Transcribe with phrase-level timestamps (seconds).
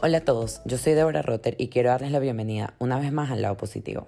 [0.00, 3.32] Hola a todos, yo soy Deborah Rotter y quiero darles la bienvenida una vez más
[3.32, 4.06] al lado positivo.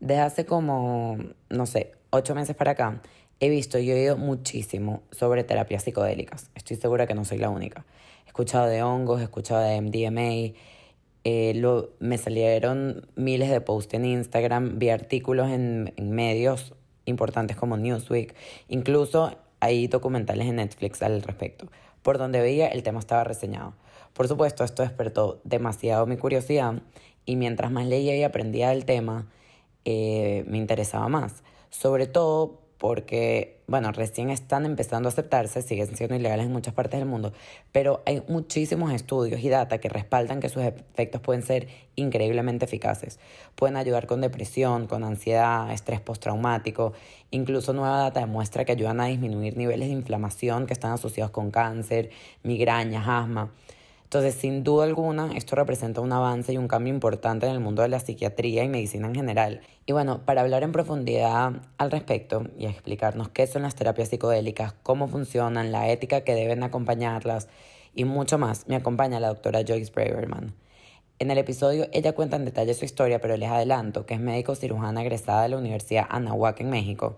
[0.00, 1.18] Desde hace como,
[1.48, 3.00] no sé, ocho meses para acá,
[3.38, 6.50] he visto y oído muchísimo sobre terapias psicodélicas.
[6.56, 7.86] Estoy segura que no soy la única.
[8.24, 10.58] He escuchado de hongos, he escuchado de MDMA,
[11.22, 11.62] eh,
[12.00, 18.34] me salieron miles de posts en Instagram, vi artículos en, en medios importantes como Newsweek,
[18.66, 21.68] incluso hay documentales en Netflix al respecto,
[22.02, 23.74] por donde veía el tema estaba reseñado.
[24.12, 26.82] Por supuesto, esto despertó demasiado mi curiosidad
[27.24, 29.28] y mientras más leía y aprendía del tema,
[29.84, 31.42] eh, me interesaba más.
[31.70, 36.98] Sobre todo porque, bueno, recién están empezando a aceptarse, siguen siendo ilegales en muchas partes
[36.98, 37.34] del mundo,
[37.72, 43.18] pero hay muchísimos estudios y data que respaldan que sus efectos pueden ser increíblemente eficaces.
[43.54, 46.94] Pueden ayudar con depresión, con ansiedad, estrés postraumático,
[47.30, 51.50] incluso nueva data demuestra que ayudan a disminuir niveles de inflamación que están asociados con
[51.50, 52.08] cáncer,
[52.42, 53.52] migrañas, asma.
[54.10, 57.82] Entonces, sin duda alguna, esto representa un avance y un cambio importante en el mundo
[57.82, 59.60] de la psiquiatría y medicina en general.
[59.86, 64.74] Y bueno, para hablar en profundidad al respecto y explicarnos qué son las terapias psicodélicas,
[64.82, 67.46] cómo funcionan, la ética que deben acompañarlas
[67.94, 70.56] y mucho más, me acompaña la doctora Joyce Braverman.
[71.20, 74.56] En el episodio ella cuenta en detalle su historia, pero les adelanto que es médico
[74.56, 77.16] cirujana egresada de la Universidad Anahuac en México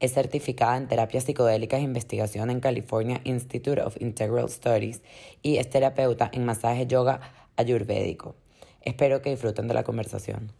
[0.00, 5.02] es certificada en terapias psicodélicas e investigación en California Institute of Integral Studies
[5.42, 7.20] y es terapeuta en masaje yoga
[7.56, 8.34] ayurvédico.
[8.80, 10.52] Espero que disfruten de la conversación.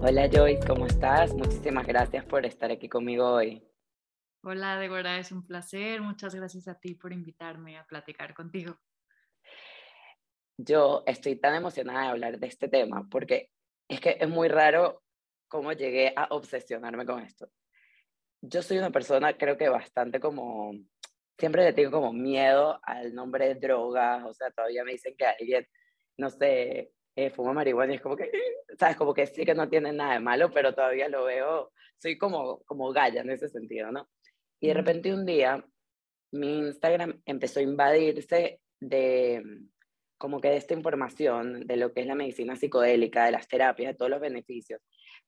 [0.00, 1.34] Hola Joyce, ¿cómo estás?
[1.34, 3.68] Muchísimas gracias por estar aquí conmigo hoy.
[4.44, 6.00] Hola Deborah, es un placer.
[6.00, 8.76] Muchas gracias a ti por invitarme a platicar contigo.
[10.56, 13.50] Yo estoy tan emocionada de hablar de este tema porque
[13.88, 15.02] es que es muy raro
[15.48, 17.50] cómo llegué a obsesionarme con esto
[18.42, 20.74] yo soy una persona, creo que bastante como,
[21.38, 25.26] siempre le tengo como miedo al nombre de drogas, o sea, todavía me dicen que
[25.26, 25.66] alguien,
[26.18, 28.30] no sé, eh, fuma marihuana y es como que,
[28.78, 32.18] sabes, como que sí que no tiene nada de malo, pero todavía lo veo, soy
[32.18, 34.08] como, como galla en ese sentido, ¿no?
[34.60, 35.64] Y de repente un día
[36.32, 39.42] mi Instagram empezó a invadirse de
[40.18, 43.92] como que de esta información de lo que es la medicina psicodélica, de las terapias,
[43.92, 44.80] de todos los beneficios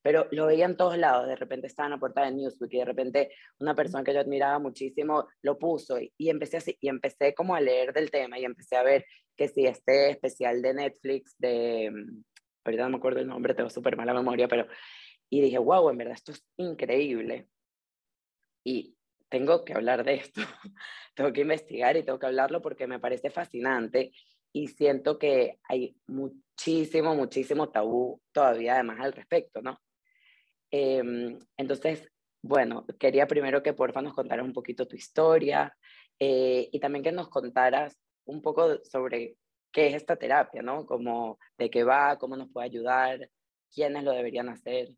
[0.05, 2.77] pero lo veía en todos lados, de repente estaba en la portada de Newsweek y
[2.77, 6.89] de repente una persona que yo admiraba muchísimo lo puso y, y, empecé así, y
[6.89, 9.03] empecé como a leer del tema y empecé a ver
[9.35, 12.23] que si este especial de Netflix de, mm,
[12.65, 14.67] ahorita no me acuerdo el nombre, tengo súper mala memoria, pero,
[15.27, 17.47] y dije, wow, en verdad esto es increíble
[18.63, 18.95] y
[19.27, 20.39] tengo que hablar de esto,
[21.15, 24.11] tengo que investigar y tengo que hablarlo porque me parece fascinante
[24.53, 29.79] y siento que hay muchísimo, muchísimo tabú todavía además al respecto, ¿no?
[30.77, 35.73] Em, entonces, bueno, quería primero que porfa nos contaras un poquito tu historia
[36.19, 39.37] eh, y también que nos contaras un poco sobre
[39.71, 40.85] qué es esta terapia, ¿no?
[40.85, 43.29] Como de qué va, cómo nos puede ayudar,
[43.73, 44.89] quiénes lo deberían hacer.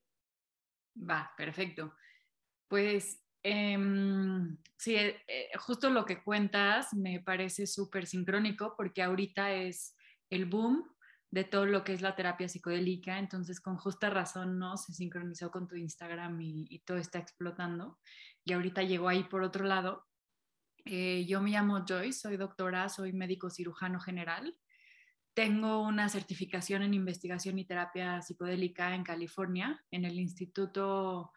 [0.95, 1.93] Va, perfecto.
[2.67, 9.53] Pues em, sí, eh, eh, justo lo que cuentas me parece súper sincrónico porque ahorita
[9.53, 9.95] es
[10.31, 10.96] el boom
[11.29, 15.51] de todo lo que es la terapia psicodélica, entonces con justa razón no se sincronizó
[15.51, 17.99] con tu Instagram y, todo está explotando.
[18.45, 20.05] Y ahorita llegó ahí por otro lado.
[20.85, 24.57] Eh, yo me llamo Joyce, soy doctora, soy médico cirujano general.
[25.33, 31.31] Tengo una certificación en investigación y terapia psicodélica en California, en el Instituto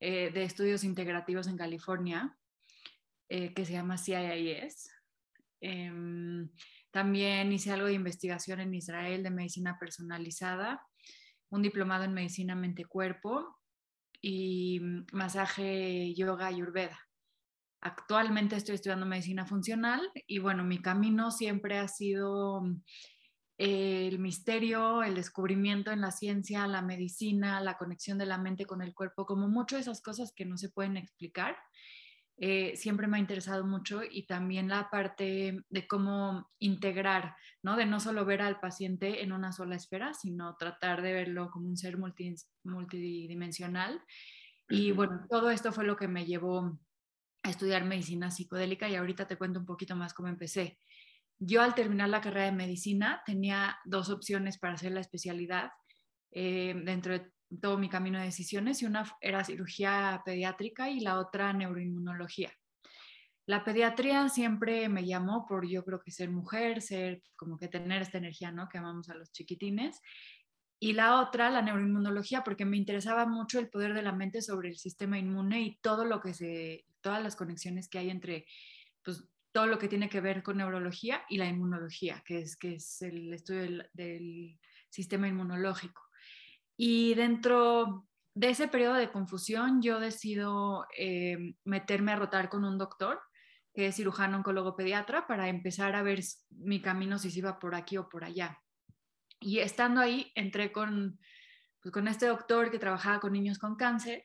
[0.00, 2.36] eh, de Estudios Integrativos en California,
[3.28, 4.92] eh, que se llama CIIS.
[6.90, 10.82] También hice algo de investigación en Israel de medicina personalizada,
[11.50, 13.56] un diplomado en medicina mente-cuerpo
[14.20, 14.80] y
[15.12, 16.98] masaje yoga ayurveda.
[17.80, 22.62] Actualmente estoy estudiando medicina funcional y bueno, mi camino siempre ha sido
[23.56, 28.82] el misterio, el descubrimiento en la ciencia, la medicina, la conexión de la mente con
[28.82, 31.56] el cuerpo, como muchas de esas cosas que no se pueden explicar
[32.42, 37.76] eh, siempre me ha interesado mucho y también la parte de cómo integrar, ¿no?
[37.76, 41.68] De no solo ver al paciente en una sola esfera, sino tratar de verlo como
[41.68, 44.02] un ser multidimensional.
[44.70, 46.78] Y bueno, todo esto fue lo que me llevó
[47.42, 50.78] a estudiar medicina psicodélica y ahorita te cuento un poquito más cómo empecé.
[51.38, 55.72] Yo al terminar la carrera de medicina tenía dos opciones para hacer la especialidad.
[56.30, 57.30] Eh, dentro de
[57.60, 62.52] todo mi camino de decisiones y una era cirugía pediátrica y la otra neuroinmunología.
[63.46, 68.02] La pediatría siempre me llamó por yo creo que ser mujer, ser como que tener
[68.02, 68.68] esta energía, ¿no?
[68.68, 70.00] Que amamos a los chiquitines.
[70.78, 74.68] Y la otra, la neuroinmunología, porque me interesaba mucho el poder de la mente sobre
[74.68, 78.46] el sistema inmune y todo lo que se, todas las conexiones que hay entre
[79.04, 82.74] pues, todo lo que tiene que ver con neurología y la inmunología, que es, que
[82.74, 84.58] es el estudio del,
[84.90, 86.02] sistema inmunológico.
[86.82, 92.78] Y dentro de ese periodo de confusión, yo decido eh, meterme a rotar con un
[92.78, 93.20] doctor,
[93.74, 97.74] que es cirujano oncólogo pediatra, para empezar a ver mi camino si se iba por
[97.74, 98.58] aquí o por allá.
[99.40, 101.20] Y estando ahí, entré con,
[101.82, 104.24] pues, con este doctor que trabajaba con niños con cáncer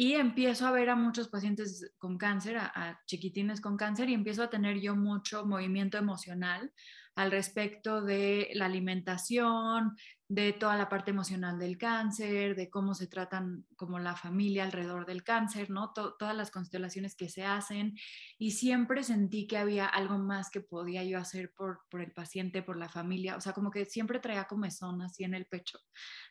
[0.00, 4.42] y empiezo a ver a muchos pacientes con cáncer, a, chiquitines con cáncer, y empiezo
[4.42, 6.72] a tener yo mucho movimiento emocional
[7.16, 9.94] al respecto de la alimentación,
[10.26, 15.04] de toda la parte emocional del cáncer, de cómo se tratan como la familia alrededor
[15.04, 15.92] del cáncer, ¿no?
[15.92, 17.94] todas las constelaciones que se hacen.
[18.38, 22.62] Y siempre sentí que había algo más que podía yo hacer por, por el paciente,
[22.62, 23.36] por la familia.
[23.36, 25.78] O sea, como que siempre traía comezón así en el pecho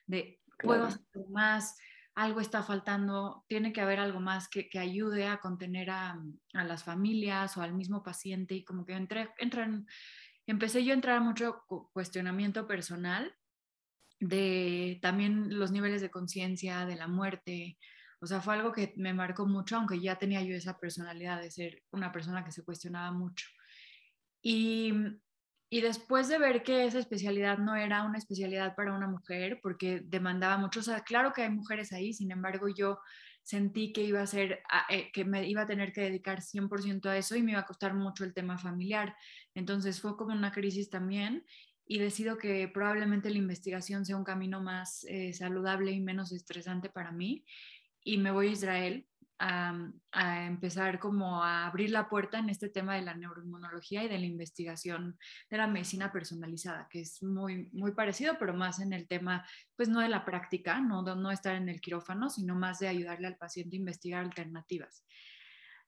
[0.08, 1.78] de, puedo hacer más
[2.16, 6.20] algo está faltando, tiene que haber algo más que, que ayude a contener a,
[6.54, 9.88] a, las familias o al mismo paciente y como que entré, entran,
[10.46, 11.64] empecé yo a entrar a mucho
[11.94, 13.34] cuestionamiento personal
[14.20, 17.78] de también los niveles de conciencia, de la muerte.
[18.20, 21.52] O sea, fue algo que me marcó mucho, aunque ya tenía yo esa personalidad de
[21.52, 23.48] ser una persona que se cuestionaba mucho.
[24.42, 24.94] Y
[25.70, 30.02] y después de ver que esa especialidad no era una especialidad para una mujer, porque
[30.04, 33.00] demandaba mucho, o sea, claro que hay mujeres ahí, sin embargo yo
[33.44, 37.18] sentí que iba a ser, eh, que me iba a tener que dedicar 100% a
[37.18, 39.16] eso y me iba a costar mucho el tema familiar.
[39.56, 41.46] Entonces fue como una crisis también
[41.86, 46.90] y decido que probablemente la investigación sea un camino más eh, saludable y menos estresante
[46.90, 47.44] para mí
[48.04, 49.09] y me voy a Israel
[49.40, 54.20] a, empezar como a abrir la puerta en este tema de la neuroinmunología y de
[54.20, 55.18] la investigación
[55.50, 59.46] de la medicina personalizada, que es muy, muy parecido, pero más en el tema,
[59.76, 63.28] pues no de la práctica, no, no estar en el quirófano, sino más de ayudarle
[63.28, 65.06] al paciente a investigar alternativas.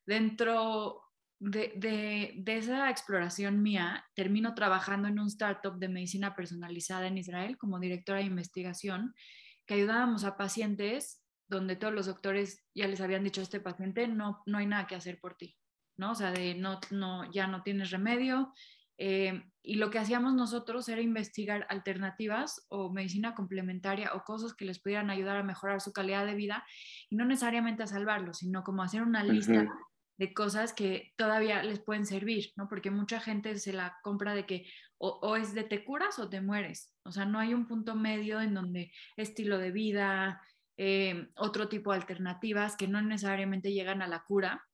[0.05, 1.01] Dentro
[1.39, 7.17] de, de, de, esa exploración mía, termino trabajando en un startup de medicina personalizada en
[7.17, 9.13] Israel como directora de investigación,
[9.65, 11.20] que ayudábamos a pacientes
[11.51, 14.87] donde todos los doctores ya les habían dicho a este paciente, no, no hay nada
[14.87, 15.57] que hacer por ti,
[15.97, 16.11] ¿no?
[16.11, 18.53] O sea, de no, no, ya no tienes remedio.
[18.97, 24.65] Eh, y lo que hacíamos nosotros era investigar alternativas o medicina complementaria o cosas que
[24.65, 26.63] les pudieran ayudar a mejorar su calidad de vida
[27.09, 29.67] y no necesariamente a salvarlos, sino como hacer una lista
[30.17, 32.69] de cosas que todavía les pueden servir, ¿no?
[32.69, 34.67] Porque mucha gente se la compra de que
[34.99, 36.93] o, o, es de te curas o te mueres.
[37.03, 40.39] O sea, no hay un punto medio en donde estilo de vida,
[40.83, 44.67] eh, otro tipo de alternativas que no necesariamente llegan a la cura.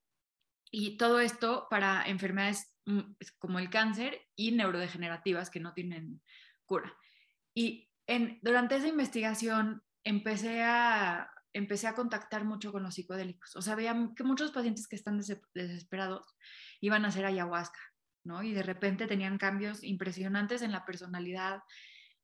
[0.71, 3.01] Y todo esto para enfermedades mm,
[3.37, 6.21] como el cáncer y neurodegenerativas que no tienen
[6.65, 6.95] cura.
[7.53, 7.89] Y
[8.41, 13.57] durante esa investigación empecé a, empecé a contactar mucho con los psicodélicos.
[13.57, 16.37] O sea, veía que muchos pacientes que están desesperados
[16.79, 17.81] iban a hacer ayahuasca,
[18.23, 18.43] ¿no?
[18.43, 21.63] Y de repente tenían cambios impresionantes en la personalidad,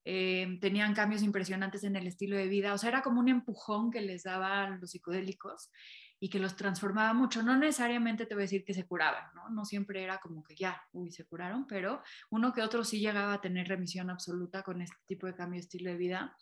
[0.05, 3.89] eh, tenían cambios impresionantes en el estilo de vida, o sea, era como un empujón
[3.89, 5.71] que les daban los psicodélicos
[6.19, 7.43] y que los transformaba mucho.
[7.43, 9.49] No necesariamente te voy a decir que se curaban, ¿no?
[9.49, 13.33] No siempre era como que ya, uy, se curaron, pero uno que otro sí llegaba
[13.33, 16.37] a tener remisión absoluta con este tipo de cambio de estilo de vida.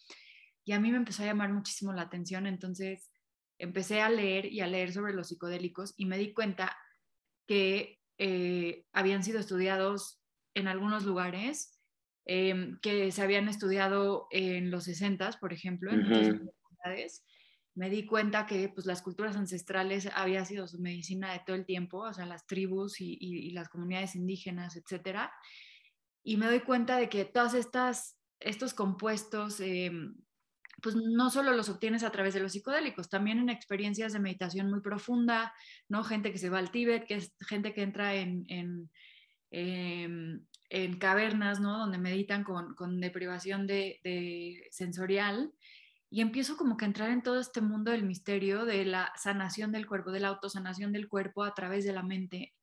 [0.64, 3.12] Y a mí me empezó a llamar muchísimo la atención, entonces
[3.58, 6.78] empecé a leer y a leer sobre los psicodélicos y me di cuenta
[7.48, 10.22] que eh, habían sido estudiados
[10.54, 11.81] en algunos lugares
[12.26, 17.26] Em, que se habían estudiado en los 60, por ejemplo, en muchas universidades,
[17.74, 21.66] me di cuenta que pues, las culturas ancestrales había sido su medicina de todo el
[21.66, 25.32] tiempo, o sea, las tribus y, y, las comunidades indígenas, etcétera.
[26.24, 27.54] Y me doy cuenta de que todos
[28.40, 29.92] estos compuestos, eh,
[30.82, 34.70] pues no solo los obtienes a través de los psicodélicos, también en experiencias de meditación
[34.70, 35.54] muy profunda,
[35.90, 36.04] ¿no?
[36.04, 38.92] Gente que se va al Tíbet, que es gente que entra en, en,
[39.52, 41.78] em, en cavernas, ¿no?
[41.78, 45.54] Donde meditan con, con deprivación de, de, sensorial.
[46.10, 49.72] Y empiezo como que a entrar en todo este mundo del misterio de la sanación
[49.72, 52.54] del cuerpo, de la autosanación del cuerpo a través de la mente.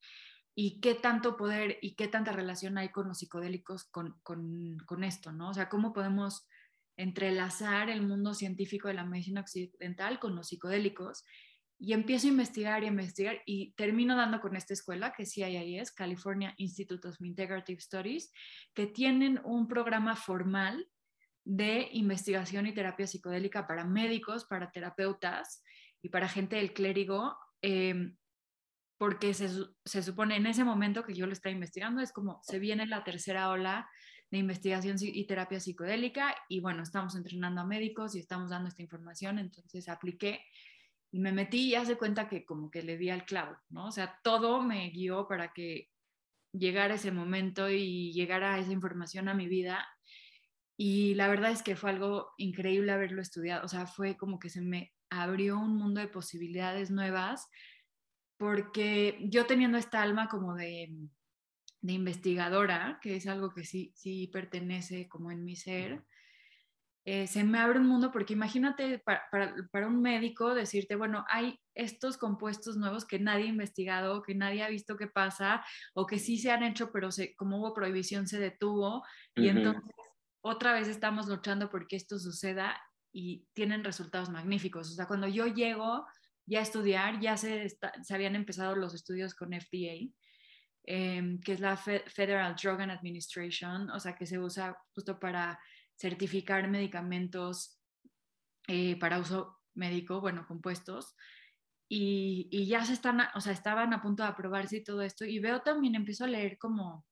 [0.54, 5.04] Y qué tanto poder y qué tanta relación hay con los psicodélicos con, con, con
[5.04, 5.50] esto, ¿no?
[5.50, 6.47] O sea, cómo podemos
[6.97, 11.25] entrelazar el mundo científico de la medicina occidental con los psicodélicos
[11.78, 16.54] y empiezo a investigar y investigar y termino dando con esta escuela que CIIS, California
[16.56, 18.32] Institute of Integrative Studies,
[18.75, 20.88] que tienen un programa formal
[21.44, 25.62] de investigación y terapia psicodélica para médicos, para terapeutas
[26.02, 28.12] y para gente del clérigo, eh,
[28.99, 29.49] porque se,
[29.85, 33.04] se, supone en ese momento que yo lo estaba investigando, es como se viene la
[33.04, 33.88] tercera ola
[34.30, 38.82] de investigación y terapia psicodélica y bueno, estamos entrenando a médicos y estamos dando esta
[38.82, 40.42] información, entonces apliqué
[41.10, 43.86] y me metí y hace cuenta que como que le di al clavo, ¿no?
[43.86, 45.88] O sea, todo me guió para que
[46.52, 49.86] llegar a ese momento y llegar a esa información a mi vida.
[50.76, 53.64] Y la verdad es que fue algo increíble haberlo estudiado.
[53.64, 57.48] O sea, fue como que se me abrió un mundo de posibilidades nuevas,
[58.36, 60.90] porque yo teniendo esta alma como de,
[61.80, 66.04] de investigadora, que es algo que sí, sí pertenece como en mi ser,
[67.10, 72.18] eh, se me abre un mundo porque imagínate para, un médico decirte, bueno, hay estos
[72.18, 76.36] compuestos nuevos que nadie ha investigado, que nadie ha visto qué pasa, o que sí
[76.36, 79.90] se han hecho, pero se, como hubo prohibición se detuvo, y entonces
[80.42, 82.78] otra vez estamos luchando porque esto suceda
[83.10, 84.90] y tienen resultados magníficos.
[84.90, 86.06] O sea, cuando yo llego
[86.44, 90.12] ya a estudiar, ya se, se habían empezado los estudios con FDA,
[90.84, 95.58] em, que es la Federal Drug Administration, o sea, que se usa justo para
[95.99, 97.81] certificar medicamentos
[98.69, 101.14] eh, para uso médico, bueno, compuestos,
[101.90, 105.38] y, ya se están, o sea, estaban a punto de aprobarse y todo esto, y
[105.38, 107.07] veo también, empiezo a leer como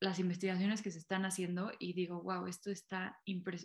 [0.00, 3.18] las investigaciones que se están haciendo y digo, wow, esto está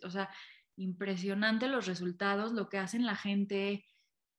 [0.04, 0.30] o sea,
[0.78, 3.86] impresionante los resultados, lo que hacen la gente.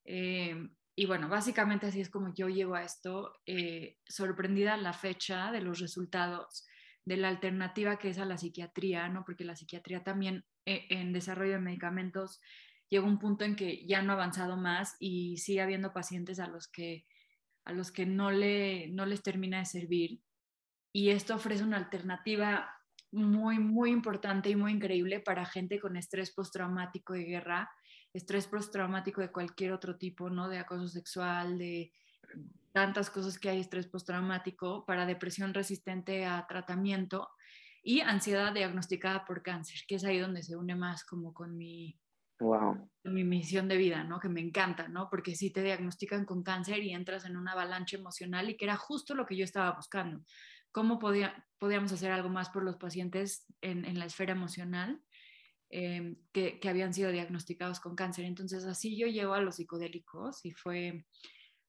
[0.04, 0.56] Eh,
[0.96, 5.60] y bueno, básicamente así es como yo llego a esto, eh, sorprendida la fecha de
[5.60, 6.66] los resultados
[7.04, 9.24] de la alternativa que es a la psiquiatría, ¿no?
[9.24, 12.40] Porque la psiquiatría también eh, en desarrollo de medicamentos
[12.88, 16.48] llega un punto en que ya no ha avanzado más y sigue habiendo pacientes a
[16.48, 17.06] los que,
[17.64, 20.20] a los que no, le, no les termina de servir.
[20.92, 22.68] Y esto ofrece una alternativa
[23.12, 27.70] muy, muy importante y muy increíble para gente con estrés postraumático de guerra,
[28.12, 30.48] estrés postraumático de cualquier otro tipo, ¿no?
[30.48, 31.92] De acoso sexual, de
[32.72, 37.28] tantas cosas que hay estrés postraumático, para depresión resistente a tratamiento
[37.82, 41.98] y ansiedad diagnosticada por cáncer, que es ahí donde se une más como con mi,
[42.38, 42.88] wow.
[43.04, 44.20] mi misión de vida, ¿no?
[44.20, 45.08] Que me encanta, ¿no?
[45.10, 48.76] Porque si te diagnostican con cáncer y entras en una avalancha emocional y que era
[48.76, 50.24] justo lo que yo estaba buscando.
[50.72, 55.02] ¿Cómo podía, podíamos hacer algo más por los pacientes en, en la esfera emocional?
[55.72, 58.24] Eh, que, que, habían sido diagnosticados con cáncer.
[58.24, 61.06] Entonces así yo llego a los psicodélicos y fue,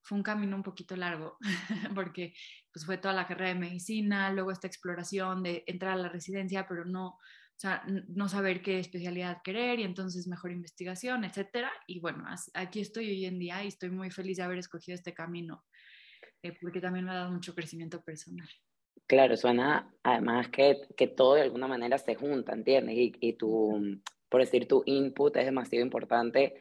[0.02, 1.36] fue un camino un poquito largo,
[1.94, 2.34] porque
[2.72, 6.66] pues fue toda la carrera de medicina, luego esta exploración de entrar a la residencia,
[6.68, 7.18] pero no, o
[7.56, 11.70] sea, no saber qué especialidad querer y entonces mejor investigación, etcétera.
[11.86, 15.14] Y bueno, aquí estoy hoy en día y estoy muy feliz de haber escogido este
[15.14, 15.64] camino,
[16.42, 18.48] eh, porque también me ha dado mucho crecimiento personal.
[19.06, 22.96] Claro, suena además que, que todo de alguna manera se junta, ¿entiendes?
[22.96, 26.54] Y, y tu, por decir, tu input es demasiado importante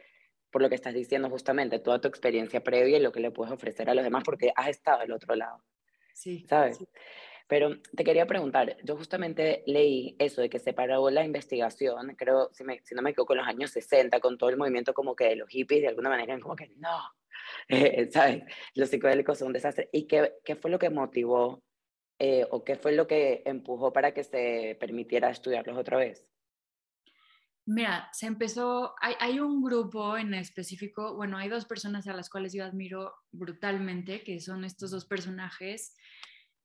[0.52, 3.54] por lo que estás diciendo justamente, toda tu experiencia previa y lo que le puedes
[3.54, 5.64] ofrecer a los demás porque has estado del otro lado.
[6.14, 6.46] Sí.
[6.48, 6.80] ¿Sabes?
[7.48, 12.50] Pero te quería preguntar, yo justamente leí eso de que se paró la investigación, creo,
[12.54, 15.16] si, me, si no me equivoco, en los años 60, con todo el movimiento como
[15.16, 16.98] que de los hippies, de alguna manera, como que no,
[18.12, 18.44] ¿sabes?
[18.74, 19.90] Los psicodélicos son un desastre.
[19.92, 21.62] ¿Y qué, qué fue lo que motivó
[22.20, 26.28] eh, o qué fue lo que empujó para que se permitiera estudiarlos otra vez?
[27.66, 32.54] Mira, se empezó, hay, un grupo en específico, bueno, hay dos personas a las cuales
[32.54, 35.96] yo admiro brutalmente, que son estos dos personajes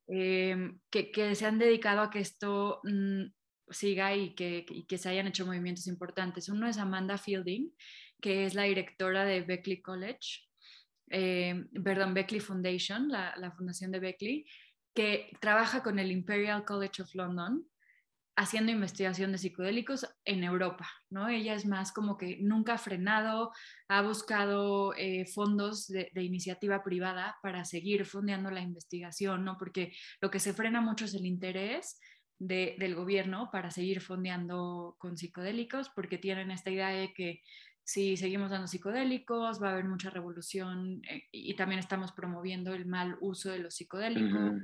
[0.09, 3.25] em, que, se han dedicado a que esto mm,
[3.69, 6.49] siga y que, se hayan hecho movimientos importantes.
[6.49, 7.75] Uno es Amanda Fielding,
[8.21, 10.49] que es la directora de Beckley College,
[11.09, 14.47] em, perdón, Beckley Foundation, la fundación de Beckley,
[14.95, 17.67] que trabaja con el Imperial College of London
[18.37, 21.29] haciendo investigación de psicodélicos en Europa, ¿no?
[21.29, 23.51] Ella es más como que nunca ha frenado,
[23.89, 29.57] ha buscado eh, fondos de, iniciativa privada para seguir fondeando la investigación, ¿no?
[29.59, 31.99] Porque lo que se frena mucho es el interés
[32.39, 37.41] del gobierno para seguir fondeando con psicodélicos, porque tienen esta idea de que
[37.83, 42.85] si seguimos dando psicodélicos va a haber mucha revolución eh, y también estamos promoviendo el
[42.85, 44.61] mal uso de los psicodélicos,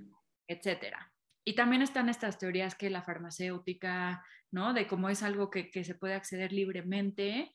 [0.46, 1.10] etcétera.
[1.44, 4.74] Y también están estas teorías que la farmacéutica, ¿no?
[4.74, 7.52] De cómo es algo que, que se puede acceder libremente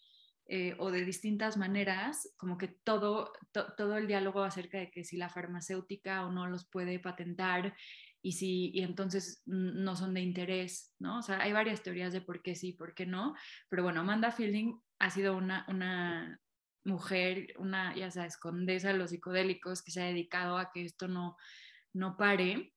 [0.49, 5.17] eh, o de distintas maneras, como que todo, todo el diálogo acerca de que si
[5.17, 7.75] la farmacéutica o no los puede patentar
[8.21, 11.19] y si y entonces no son de interés, ¿no?
[11.19, 13.35] O sea, hay varias teorías de por qué sí, por qué no,
[13.67, 16.39] pero bueno, Amanda Fielding ha sido una, una
[16.85, 21.09] mujer, una, ya sabes, condesa de los psicodélicos que se ha dedicado a que esto
[21.09, 21.35] no,
[21.93, 22.73] no pare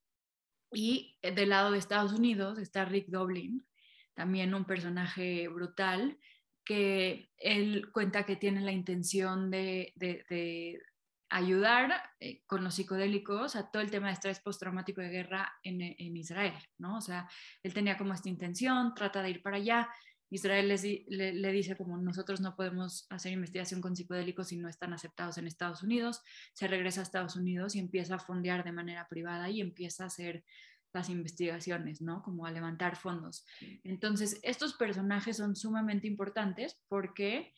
[0.72, 3.66] y eh, del lado de Estados Unidos está Rick Doblin,
[4.14, 6.18] también un personaje brutal,
[6.64, 9.92] que él cuenta que tiene la intención de,
[11.32, 15.80] ayudar eh, con los psicodélicos a todo el tema de estrés postraumático de guerra en,
[15.80, 16.96] en, Israel, ¿no?
[16.96, 17.28] O sea,
[17.62, 19.88] él tenía como esta intención, trata de ir para allá
[20.30, 25.38] Israel le, dice como nosotros no podemos hacer investigación con psicodélicos si no están aceptados
[25.38, 26.22] en Estados Unidos,
[26.52, 30.06] se regresa a Estados Unidos y empieza a fondear de manera privada y empieza a
[30.06, 30.44] hacer
[30.92, 32.22] las investigaciones, ¿no?
[32.22, 33.44] Como a levantar fondos.
[33.84, 37.54] Entonces, estos personajes son sumamente importantes porque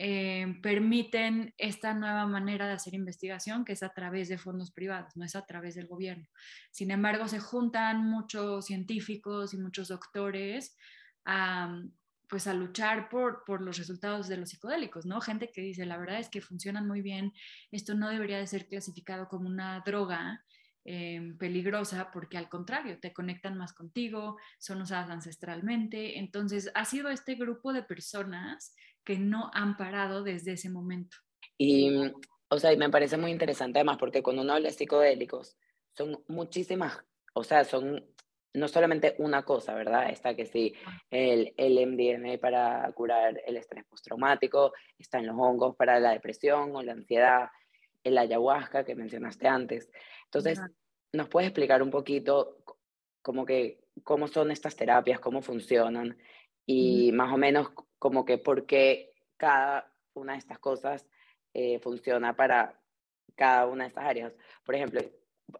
[0.00, 5.16] eh, permiten esta nueva manera de hacer investigación que es a través de fondos privados,
[5.16, 6.28] no es a través del gobierno.
[6.70, 10.76] Sin embargo, se juntan muchos científicos y muchos doctores
[11.24, 11.82] a,
[12.28, 15.20] pues a luchar por, por, los resultados de los psicodélicos, ¿no?
[15.20, 17.32] Gente que dice, la verdad es que funcionan muy bien,
[17.70, 20.44] esto no debería de ser clasificado como una droga
[20.90, 26.18] eh, peligrosa porque al contrario, te conectan más contigo, son usadas ancestralmente.
[26.18, 31.18] Entonces, ha sido este grupo de personas que no han parado desde ese momento.
[31.58, 31.90] Y,
[32.48, 35.58] o sea, me parece muy interesante además porque cuando uno habla de psicodélicos,
[35.94, 37.04] son muchísimas,
[37.34, 38.04] o sea, son
[38.54, 40.10] no solamente una cosa, ¿verdad?
[40.10, 40.74] Está que sí,
[41.10, 46.82] el, el MDMA para curar el estrés postraumático, están los hongos para la depresión o
[46.82, 47.48] la ansiedad,
[48.02, 49.90] el ayahuasca que mencionaste antes.
[50.24, 50.60] Entonces,
[51.12, 52.58] ¿nos puedes explicar un poquito
[53.22, 56.16] como que cómo son estas terapias, cómo funcionan
[56.66, 61.06] y más o menos como que por qué cada una de estas cosas
[61.54, 62.80] eh, funciona para
[63.34, 64.34] cada una de estas áreas?
[64.64, 65.00] Por ejemplo,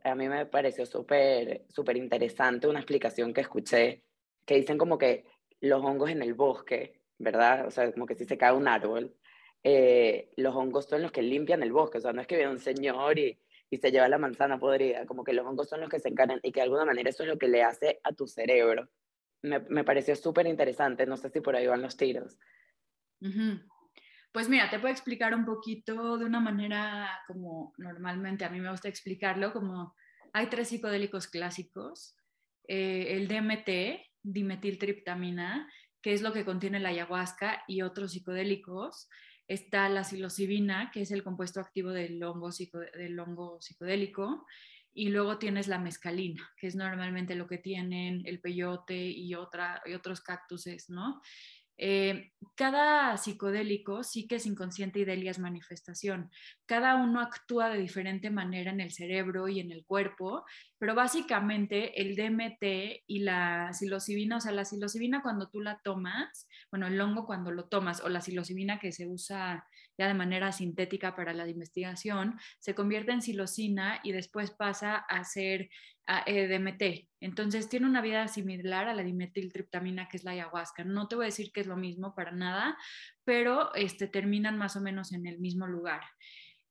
[0.05, 4.05] a mí me pareció súper, súper interesante una explicación que escuché,
[4.45, 5.25] que dicen como que
[5.61, 7.67] los hongos en el bosque, ¿verdad?
[7.67, 9.15] O sea, como que si se cae un árbol,
[9.65, 12.53] eh, los hongos son los que limpian el bosque, o sea, no es que viene
[12.53, 13.39] un señor y,
[13.71, 16.41] y se lleva la manzana podrida, como que los hongos son los que se encargan
[16.43, 18.89] y que de alguna manera eso es lo que le hace a tu cerebro.
[19.43, 22.39] Me, me pareció súper interesante, no sé si por ahí van los tiros.
[24.33, 28.71] Pues mira, te puedo explicar un poquito de una manera como normalmente a mí me
[28.71, 29.95] gusta explicarlo, como
[30.33, 32.15] hay tres psicodélicos clásicos,
[32.69, 35.69] eh, el DMT, dimetiltriptamina,
[36.03, 39.09] que es lo que contiene la ayahuasca y otros psicodélicos,
[39.49, 44.47] está la psilocibina, que es el compuesto activo del hongo, hongo psicodélico,
[44.93, 49.35] y luego tienes la mescalina, que es normalmente lo que tienen el peyote y, y
[49.35, 51.23] otros cactuses, ¿no?
[51.79, 56.31] Eh, cada psicodélico sí que es inconsciente y delia es manifestación.
[56.67, 60.45] Cada uno actúa de diferente manera en el cerebro y en el cuerpo,
[60.79, 66.49] pero básicamente el DMT y la psilocibina, o sea, la psilocibina cuando tú la tomas,
[66.71, 69.65] bueno, el hongo cuando lo tomas, o la psilocibina que se usa
[69.99, 75.25] ya de manera sintética para la investigación, se convierte en psilocina y después pasa a
[75.25, 75.69] ser
[76.27, 77.09] eh, DMT.
[77.21, 80.85] Entonces tiene una vida similar a la dimetiltriptamina que es la ayahuasca.
[80.85, 82.79] No te voy a decir que es lo mismo para nada,
[83.25, 86.01] pero este, terminan más o menos en el mismo lugar.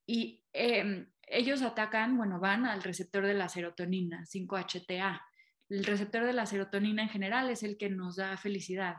[0.06, 5.20] Y em, ellos atacan, bueno, van al receptor de la serotonina, 5-HTA.
[5.68, 8.96] El receptor de la serotonina en general es el que nos da felicidad.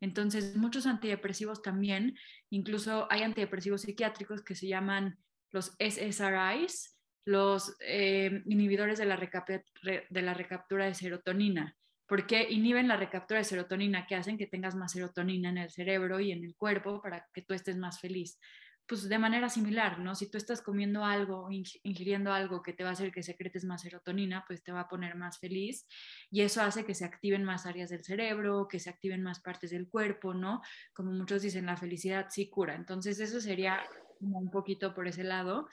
[0.00, 2.16] Entonces, muchos antidepresivos también,
[2.50, 5.18] incluso hay antidepresivos psiquiátricos que se llaman
[5.50, 11.76] los SSRIs, los eh, inhibidores de la, de la recaptura de serotonina.
[12.06, 14.06] porque inhiben la recaptura de serotonina?
[14.06, 17.42] Que hacen que tengas más serotonina en el cerebro y en el cuerpo para que
[17.42, 18.38] tú estés más feliz.
[18.86, 20.14] Pues de manera similar, ¿no?
[20.14, 23.80] Si tú estás comiendo algo, ingiriendo algo que te va a hacer que secretes más
[23.80, 25.86] serotonina, pues te va a poner más feliz
[26.30, 29.70] y eso hace que se activen más áreas del cerebro, que se activen más partes
[29.70, 30.60] del cuerpo, ¿no?
[30.92, 32.74] Como muchos dicen, la felicidad sí cura.
[32.74, 33.80] Entonces eso sería
[34.20, 35.66] un poquito por ese lado.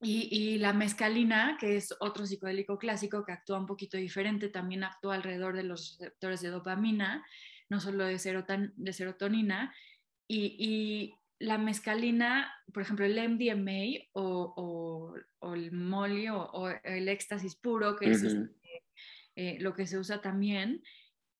[0.00, 5.16] Y, la mescalina, que es otro psicodélico clásico que actúa un poquito diferente, también actúa
[5.16, 7.24] alrededor de los receptores de dopamina,
[7.68, 8.12] no solo de,
[8.76, 9.74] de serotonina.
[10.28, 15.14] Y, la mescalina, por ejemplo, el MDMA o,
[15.54, 18.84] el molly o, el éxtasis puro, que es este,
[19.36, 20.82] eh, lo que se usa también,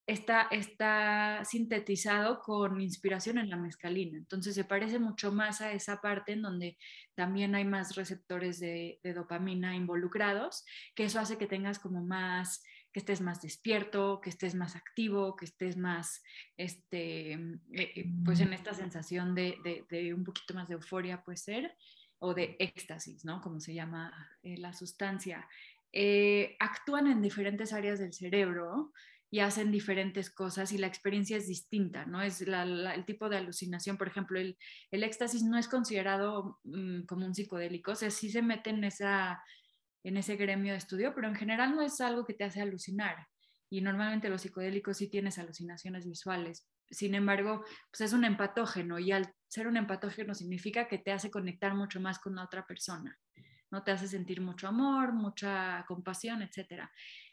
[0.09, 4.17] está, está sintetizado con inspiración en la mescalina.
[4.17, 6.79] Entonces se parece mucho más a esa parte en donde
[7.15, 13.01] también hay más receptores de, dopamina involucrados, que eso hace que tengas como más, que
[13.01, 16.23] estés más despierto, que estés más activo, que estés más,
[16.57, 19.57] este, eh, eh, pues en esta sensación de,
[19.91, 21.77] de, un poquito más de euforia puede ser,
[22.19, 23.41] o de éxtasis, ¿no?
[23.41, 25.47] Como se llama eh, la sustancia.
[26.59, 28.93] actúan en diferentes áreas del cerebro
[29.31, 32.23] y hacen diferentes cosas y la experiencia es distinta, ¿no?
[32.23, 34.57] Es el tipo de alucinación, por ejemplo, el,
[34.91, 38.85] el éxtasis no es considerado mm, como un psicodélico, o sea, sí se mete en,
[38.85, 39.43] esa,
[40.05, 43.27] en ese gremio de estudio, pero en general no es algo que te hace alucinar.
[43.71, 46.67] Y normalmente los psicodélicos sí tienes alucinaciones visuales.
[46.91, 51.31] Sin embargo, pues es un empatógeno y al ser un empatógeno significa que te hace
[51.31, 53.19] conectar mucho más con la otra persona,
[53.71, 53.83] ¿no?
[53.83, 56.85] Te hace sentir mucho amor, mucha compasión, etc.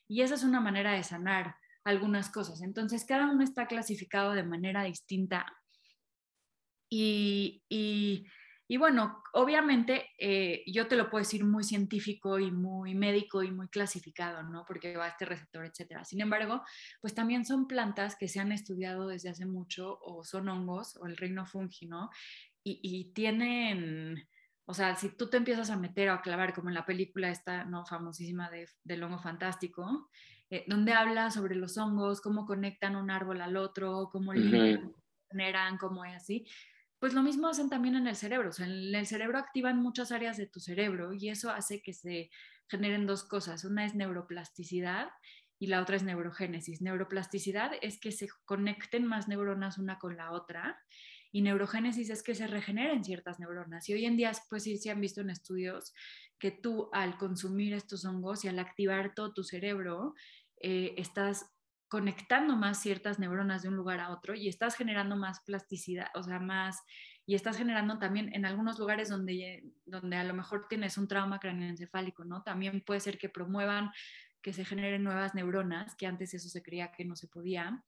[0.08, 2.62] Y esa es una manera de sanar algunas cosas.
[2.62, 5.45] Entonces, cada uno está clasificado de manera distinta.
[6.89, 8.25] Y, y,
[8.78, 13.67] bueno, obviamente eh, yo te lo puedo decir muy científico y muy médico y muy
[13.67, 14.65] clasificado, ¿no?
[14.67, 16.04] Porque va a este receptor, etcétera.
[16.04, 16.63] Sin embargo,
[17.01, 21.06] pues también son plantas que se han estudiado desde hace mucho o son hongos o
[21.06, 22.10] el reino fungi, ¿no?
[22.63, 24.28] Y, y tienen
[24.67, 27.30] o sea, si tú te empiezas a meter o a clavar, como en la película
[27.30, 27.86] esta, ¿no?
[27.86, 30.10] Famosísima de, del hongo fantástico,
[30.49, 34.32] eh, donde habla sobre los hongos, cómo conectan un árbol al otro, cómo
[35.30, 36.47] generan, cómo es así.
[36.99, 38.49] Pues lo mismo hacen también en el cerebro.
[38.49, 41.93] O sea, en el cerebro activan muchas áreas de tu cerebro y eso hace que
[41.93, 42.29] se
[42.67, 43.65] generen dos cosas.
[43.65, 45.10] Una es neuroplasticidad
[45.60, 46.81] y la otra es neurogénesis.
[46.81, 50.77] Neuroplasticidad es que se conecten más neuronas una con la otra
[51.31, 53.89] y neurogénesis es que se regeneren ciertas neuronas.
[53.89, 55.93] Y hoy en día, pues sí se han visto en estudios
[56.39, 60.13] que tú al consumir estos hongos y al activar todo tu cerebro,
[60.62, 61.54] eh, estás
[61.88, 66.24] conectando más ciertas neuronas de un lugar a otro y estás generando más plasticidad, o
[66.24, 66.82] sea, más,
[67.26, 71.39] y estás generando también en algunos lugares donde, donde a lo mejor tienes un trauma
[71.39, 72.43] craneoencefálico, ¿no?
[72.43, 73.91] También puede ser que promuevan
[74.41, 77.84] que se generen nuevas neuronas, que antes eso se creía que no se podía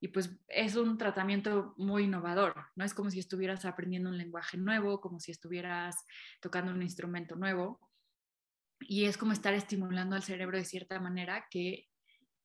[0.00, 2.84] y pues es un tratamiento muy innovador, ¿no?
[2.84, 6.04] Es como si estuvieras aprendiendo un lenguaje nuevo, como si estuvieras
[6.40, 7.78] tocando un instrumento nuevo
[8.80, 11.89] y es como estar estimulando al cerebro de cierta manera que,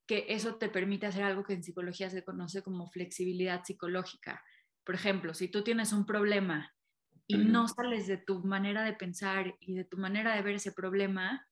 [0.08, 4.44] que eso te permite hacer algo que en psicología se conoce como flexibilidad psicológica.
[4.84, 6.72] Por ejemplo, si tú tienes un problema
[7.28, 10.72] y no sales de tu manera de pensar y de tu manera de ver ese
[10.72, 11.48] problema,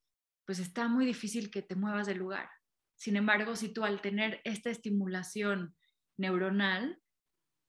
[0.45, 2.49] pues está muy difícil que te muevas del lugar.
[2.95, 5.75] Sin embargo, si tú al tener esta estimulación
[6.17, 7.01] neuronal,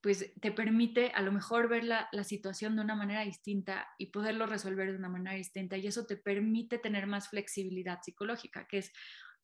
[0.05, 4.45] pues te permite a lo mejor ver la, situación de una manera distinta y poderlo
[4.45, 5.79] resolver de una manera distinta.
[5.79, 8.93] Y eso te permite tener más flexibilidad psicológica, que es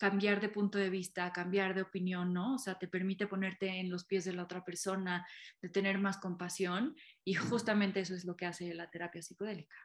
[0.01, 2.55] cambiar de punto de vista, cambiar de opinión, ¿no?
[2.55, 5.27] O sea, te permite ponerte en los pies de la otra persona,
[5.61, 9.77] de tener más compasión y justamente eso es lo que hace la terapia psicodélica.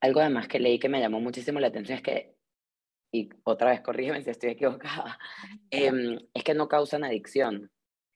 [0.00, 2.36] Algo además que leí que me llamó muchísimo la atención es que,
[3.12, 5.18] y otra vez corrígeme si estoy equivocada,
[5.70, 7.70] em, es que no causan adicción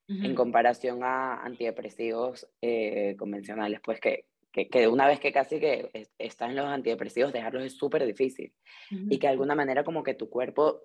[0.08, 6.56] en comparación a antidepresivos eh, convencionales, pues que, que, una vez que casi que están
[6.56, 8.52] los antidepresivos, dejarlos es súper difícil.
[8.90, 10.80] Y que de alguna manera como que tu cuerpo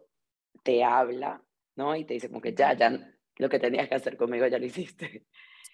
[0.63, 1.43] te habla,
[1.75, 1.95] ¿no?
[1.95, 2.91] Y te dice como que ya, ya,
[3.37, 5.25] lo que tenías que hacer conmigo ya lo hiciste.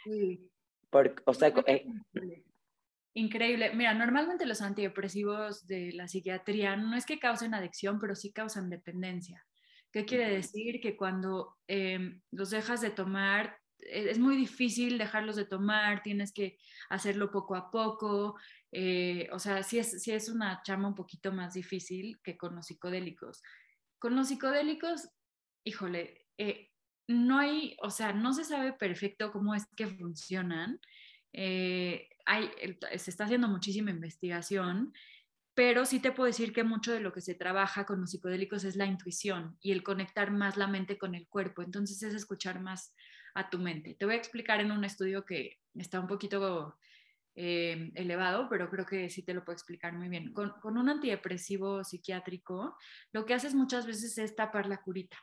[0.03, 0.49] Sí.
[0.89, 1.85] Por, o sea, eh,
[3.13, 3.73] Increíble.
[3.73, 8.69] Mira, normalmente los antidepresivos de la psiquiatría no es que causen adicción, pero sí causan
[8.69, 9.45] dependencia.
[9.91, 10.79] ¿Qué quiere decir?
[10.79, 13.57] Que cuando em, los dejas de tomar,
[13.89, 16.57] es muy difícil dejarlos de tomar, tienes que
[16.89, 18.37] hacerlo poco a poco.
[18.71, 22.55] Eh, o sea, sí es, sí es una chama un poquito más difícil que con
[22.55, 23.41] los psicodélicos.
[23.99, 25.09] Con los psicodélicos,
[25.63, 26.71] híjole, eh,
[27.07, 30.79] no hay, o sea, no se sabe perfecto cómo es que funcionan.
[31.33, 32.51] Eh, hay,
[32.97, 34.93] se está haciendo muchísima investigación
[35.53, 38.63] pero sí te puedo decir que mucho de lo que se trabaja con los psicodélicos
[38.63, 41.61] es la intuición y el conectar más la mente con el cuerpo.
[41.61, 42.95] Entonces es escuchar más
[43.35, 43.95] a tu mente.
[43.95, 46.77] Te voy a explicar en un estudio que está un poquito
[47.35, 50.33] eh, elevado, pero creo que sí te lo puedo explicar muy bien.
[50.33, 52.75] Con, un antidepresivo psiquiátrico,
[53.13, 55.17] lo que haces muchas veces es tapar la curita,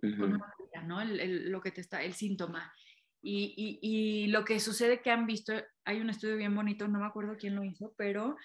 [0.00, 0.40] con
[0.86, 1.04] ¿no?
[1.04, 2.72] lo que te está, el síntoma.
[3.20, 5.52] Y, y, y, lo que sucede que han visto,
[5.84, 8.36] hay un estudio bien bonito, no me acuerdo quién lo hizo, pero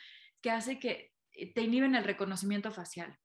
[0.41, 3.17] que hace que eh, te inhiben el reconocimiento facial.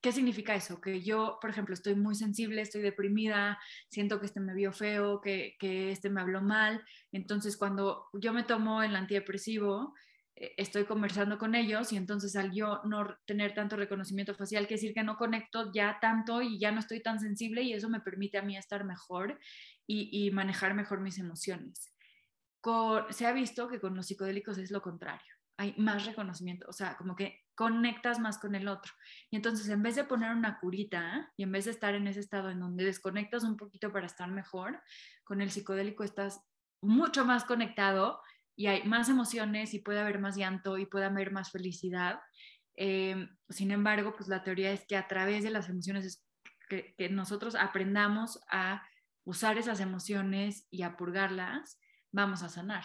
[0.00, 0.80] ¿Qué significa eso?
[0.80, 3.58] Que yo, por ejemplo, estoy muy sensible, estoy deprimida,
[3.88, 6.84] siento que este me vio feo, que, que este me habló mal.
[7.10, 9.94] Entonces, cuando yo me tomo el antidepresivo,
[10.36, 14.80] eh, estoy conversando con ellos y entonces al yo no tener tanto reconocimiento facial, quiere
[14.80, 18.00] decir que no conecto ya tanto y ya no estoy tan sensible y eso me
[18.00, 19.40] permite a mí estar mejor
[19.84, 21.92] y, y manejar mejor mis emociones.
[23.10, 26.96] se ha visto que con los psicodélicos es lo contrario hay más reconocimiento, o sea,
[26.96, 28.92] como que conectas más con el otro.
[29.28, 32.20] Y entonces, en vez de poner una curita y en vez de estar en ese
[32.20, 34.80] estado en donde desconectas un poquito para estar mejor,
[35.24, 36.46] con el psicodélico estás
[36.80, 38.20] mucho más conectado
[38.56, 42.20] y hay más emociones y puede haber más llanto y puede haber más felicidad.
[42.76, 46.24] Em, sin embargo, pues la teoría es que a través de las emociones es
[46.68, 48.86] que, que nosotros aprendamos a
[49.24, 51.80] usar esas emociones y a purgarlas,
[52.12, 52.84] vamos a sanar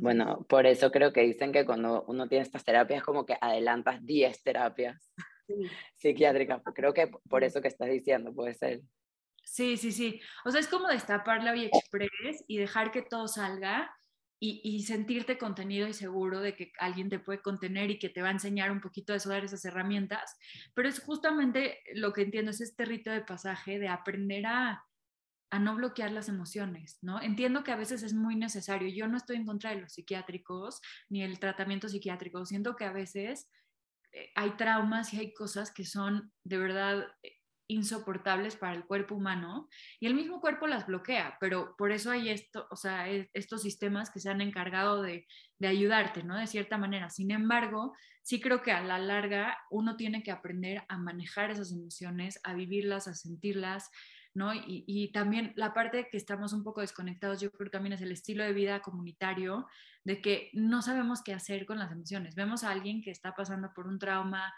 [0.00, 4.04] bueno, por eso creo que dicen que cuando uno tiene estas terapias, como que adelantas
[4.04, 5.12] 10 terapias
[5.96, 6.62] psiquiátricas.
[6.74, 8.80] Creo que por eso que estás diciendo puede ser.
[9.44, 10.20] Sí, sí, sí.
[10.44, 13.94] O sea, es como destapar la vía express y dejar que todo salga
[14.44, 18.28] y, sentirte contenido y seguro de que alguien te puede contener y que te va
[18.28, 20.36] a enseñar un poquito de eso, dar esas herramientas.
[20.74, 24.84] Pero es justamente lo que entiendo, es este rito de pasaje de aprender a,
[25.52, 27.20] a no bloquear las emociones, ¿no?
[27.20, 28.88] Entiendo que a veces es muy necesario.
[28.88, 32.46] Yo no estoy en contra de los psiquiátricos ni el tratamiento psiquiátrico.
[32.46, 33.50] Siento que a veces
[34.12, 37.34] eh, hay traumas y hay cosas que son de verdad eh,
[37.68, 39.68] insoportables para el cuerpo humano
[40.00, 43.60] y el mismo cuerpo las bloquea, pero por eso hay esto, o sea, e, estos
[43.60, 45.26] sistemas que se han encargado de,
[45.58, 46.38] de, ayudarte, ¿no?
[46.38, 47.10] De cierta manera.
[47.10, 51.72] Sin embargo, sí creo que a la larga uno tiene que aprender a manejar esas
[51.72, 53.90] emociones, a vivirlas, a sentirlas,
[54.34, 54.54] ¿no?
[54.54, 58.12] Y, y también la parte que estamos un poco desconectados, yo creo también es el
[58.12, 59.66] estilo de vida comunitario,
[60.04, 62.34] de que no sabemos qué hacer con las emociones.
[62.34, 64.52] Vemos a alguien que está pasando por un trauma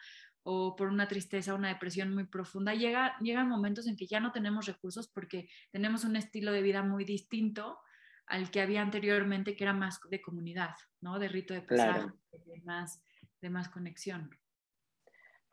[0.44, 4.30] o por una tristeza, una depresión muy profunda, llega, llegan momentos en que ya no
[4.30, 7.78] tenemos recursos porque tenemos un estilo de vida muy distinto
[8.26, 11.18] al que había anteriormente, que era más de comunidad, ¿no?
[11.18, 13.02] De rito de pasaje, de, más,
[13.40, 14.30] de más conexión.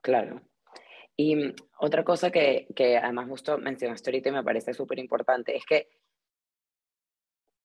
[0.01, 0.41] Claro.
[1.17, 5.65] Y otra cosa que, que además justo mencionaste ahorita y me parece súper importante es
[5.65, 5.89] que,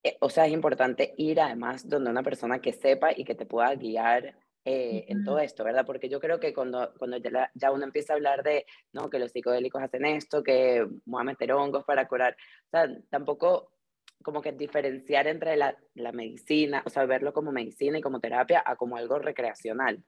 [0.03, 3.47] eh, o sea, es importante ir además donde una persona que sepa y que te
[3.47, 5.87] pueda guiar eh, en todo esto, ¿verdad?
[5.87, 9.09] Porque yo creo que cuando, cuando ya, ya, uno empieza a hablar de, ¿no?
[9.09, 13.71] Que los psicodélicos hacen esto, que vamos a meter hongos para curar, o sea, tampoco
[14.25, 18.63] como que diferenciar entre la, la medicina, o sea, verlo como medicina y como terapia
[18.67, 20.03] a como algo recreacional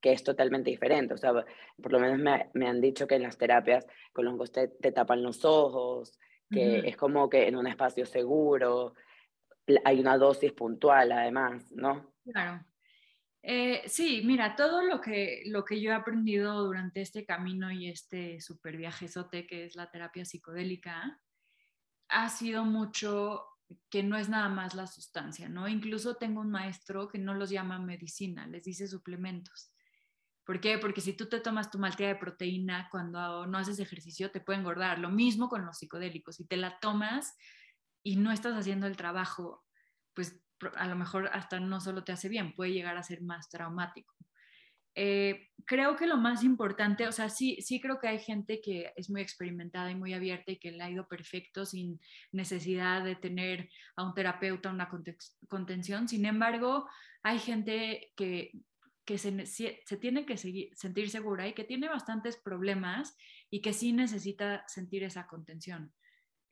[0.00, 1.14] que es totalmente diferente.
[1.14, 4.34] O sea, por lo menos me, me han dicho que en las terapias con los
[4.34, 6.18] hongos te, te tapan los ojos,
[6.50, 8.94] que es como que en un espacio seguro,
[9.84, 12.14] hay una dosis puntual además, ¿no?
[12.24, 12.64] Claro.
[13.42, 17.88] Eh, sí, mira, todo lo que, lo que yo he aprendido durante este camino y
[17.88, 21.20] este super viajezote que es la terapia psicodélica,
[22.08, 23.44] ha sido mucho
[23.88, 25.68] que no es nada más la sustancia, ¿no?
[25.68, 29.72] Incluso tengo un maestro que no los llama medicina, les dice suplementos.
[30.46, 30.78] ¿Por qué?
[30.78, 34.60] Porque si tú te tomas tu maltea de proteína cuando no haces ejercicio, te puede
[34.60, 35.00] engordar.
[35.00, 36.36] Lo mismo con los psicodélicos.
[36.36, 37.36] Si te la tomas
[38.04, 39.64] y no estás haciendo el trabajo,
[40.14, 40.40] pues
[40.76, 44.14] a lo mejor hasta no solo te hace bien, puede llegar a ser más traumático.
[44.94, 48.92] Eh, creo que lo más importante, o sea, sí, sí creo que hay gente que
[48.96, 52.00] es muy experimentada y muy abierta y que le ha ido perfecto sin
[52.32, 54.88] necesidad de tener a un terapeuta, una
[55.48, 56.08] contención.
[56.08, 56.88] Sin embargo,
[57.22, 58.52] hay gente que,
[59.06, 63.16] que se, se tiene que sentir segura y que tiene bastantes problemas
[63.48, 65.94] y que sí necesita sentir esa contención.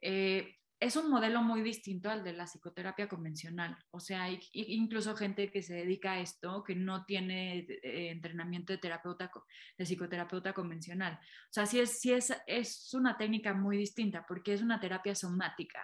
[0.01, 3.77] Eh, es un modelo muy distinto al de la psicoterapia convencional.
[3.91, 8.73] O sea, hay incluso gente que se dedica a esto que no tiene eh, entrenamiento
[8.73, 9.31] de terapeuta,
[9.79, 11.15] de psicoterapeuta convencional.
[11.15, 15.15] O sea, sí es, sí es, es una técnica muy distinta porque es una terapia
[15.15, 15.81] somática.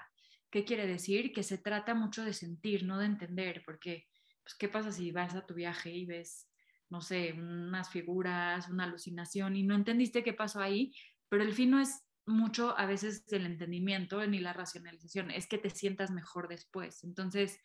[0.51, 1.33] ¿Qué quiere decir?
[1.33, 4.09] Que se trata mucho de sentir, no de entender, porque,
[4.43, 6.50] pues, ¿qué pasa si vas a tu viaje y ves,
[6.91, 10.93] no sé, unas figuras, una alucinación y no entendiste qué pasó ahí?
[11.29, 15.59] Pero el fin no es mucho a veces del entendimiento ni la racionalización, es que
[15.59, 17.05] te sientas mejor después.
[17.05, 17.59] Entonces,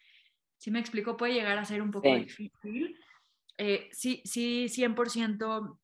[0.57, 2.97] si me explico, puede llegar a ser un poco difícil.
[3.57, 5.79] Eh, sí, sí, 100%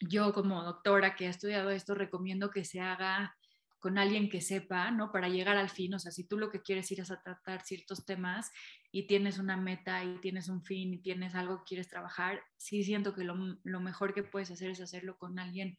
[0.00, 3.36] yo como doctora que ha estudiado esto, recomiendo que se haga
[3.82, 5.10] con alguien que sepa, ¿no?
[5.10, 7.62] Para llegar al fin, o sea, si tú lo que quieres ir es a tratar
[7.62, 8.52] ciertos temas
[8.92, 12.84] y tienes una meta y tienes un fin y tienes algo que quieres trabajar, sí
[12.84, 15.76] siento que lo, mejor que puedes hacer es hacerlo con alguien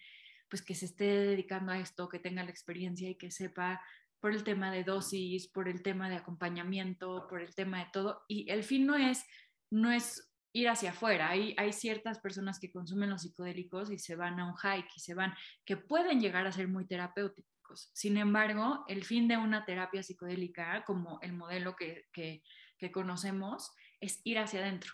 [0.50, 3.82] pues que se esté dedicando a esto, que tenga la experiencia y que sepa
[4.20, 8.24] por el tema de dosis, por el tema de acompañamiento, por el tema de todo.
[8.28, 9.24] Y el fin no es,
[9.72, 11.30] no es ir hacia afuera.
[11.30, 15.00] Hay, hay ciertas personas que consumen los psicodélicos y se van a un hike y
[15.00, 17.54] se van, que pueden llegar a ser muy terapéuticos.
[17.94, 22.44] Sin embargo, el fin de una terapia psicodélica, como el modelo que,
[22.92, 24.92] conocemos, es ir hacia adentro.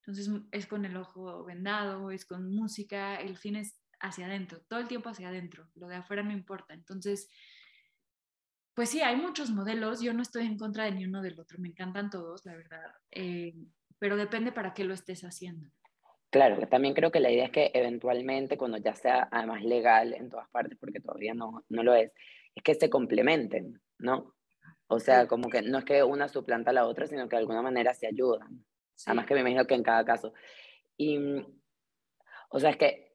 [0.00, 4.80] Entonces es con el ojo vendado, es con música, el fin es hacia adentro, todo
[4.80, 6.74] el tiempo hacia adentro, lo de afuera no importa.
[6.74, 7.28] Entonces,
[8.74, 11.58] pues sí, hay muchos modelos, yo no estoy en contra de ni uno del otro,
[11.58, 13.54] me encantan todos, la verdad, eh,
[13.98, 15.68] pero depende para qué lo estés haciendo.
[16.30, 20.28] Claro, también creo que la idea es que eventualmente, cuando ya sea además legal en
[20.28, 22.12] todas partes, porque todavía no, no lo es,
[22.54, 24.34] es que se complementen, ¿no?
[24.88, 27.40] O sea, como que no es que una suplanta a la otra, sino que de
[27.40, 28.64] alguna manera se ayudan.
[29.06, 30.32] Además que me imagino que en cada caso.
[30.96, 31.18] Y,
[32.50, 33.08] o sea, es que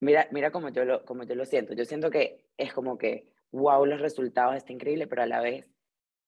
[0.00, 1.74] Mira, mira cómo yo, lo, como yo lo siento.
[1.74, 5.68] Yo siento que es como que, wow, los resultados, está increíble, pero a la vez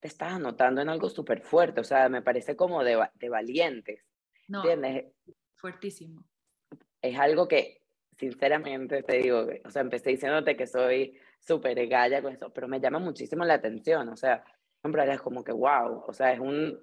[0.01, 1.81] te estás anotando en algo súper fuerte.
[1.81, 4.05] O sea, me parece como de, de valientes.
[4.49, 5.07] No, ¿Entiendes?
[5.55, 6.25] Fuertísimo.
[7.03, 7.83] Es algo que,
[8.17, 12.81] sinceramente, te digo, o sea, empecé diciéndote que soy súper galla con eso, pero me
[12.81, 14.09] llama muchísimo la atención.
[14.09, 14.45] O sea,
[14.81, 16.79] siempre es como que, wow, o sea, es un,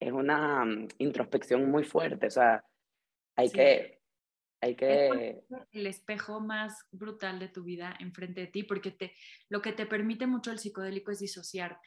[0.00, 2.64] es una mm, introspección muy fuerte, o sea,
[3.36, 4.00] hay que...
[4.60, 5.44] Hay que...
[5.72, 9.12] el espejo más brutal de tu vida enfrente de ti, porque te,
[9.50, 11.86] lo que te permite mucho el psicodélico es disociarte,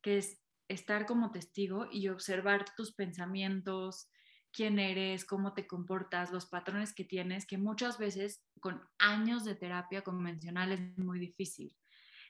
[0.00, 4.08] que es estar como testigo y observar tus pensamientos,
[4.52, 9.54] quién eres, cómo te comportas, los patrones que tienes, que muchas veces con años de
[9.54, 11.76] terapia convencional es muy difícil.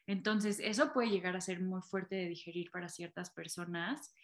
[0.06, 4.14] Entonces, eso puede llegar a ser muy fuerte de digerir para ciertas personas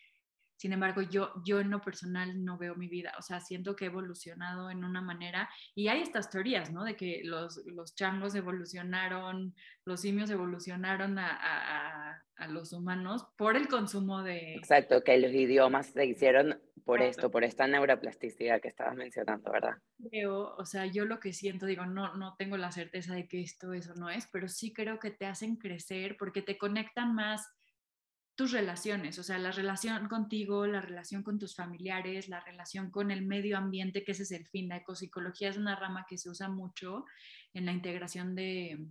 [0.56, 3.84] sin embargo, yo, yo en lo personal no veo mi vida, o sea, siento que
[3.84, 6.84] he evolucionado en una manera, y hay estas teorías, ¿no?
[6.84, 13.56] De que los, los changos evolucionaron, los simios evolucionaron a, a, a, los humanos por
[13.56, 14.54] el consumo de...
[14.54, 19.78] Exacto, que los idiomas se hicieron por esto, por esta neuroplasticidad que estabas mencionando, ¿verdad?
[20.10, 23.40] Creo, o sea, yo lo que siento, digo, no, no tengo la certeza de que
[23.40, 27.53] esto eso no es, pero sí creo que te hacen crecer porque te conectan más
[28.36, 33.10] tus relaciones, o sea, la relación contigo, la relación con tus familiares, la relación con
[33.10, 34.68] el medio ambiente, que ese es el fin.
[34.68, 37.04] La ecopsicología es una rama que se usa mucho
[37.52, 38.88] en la integración de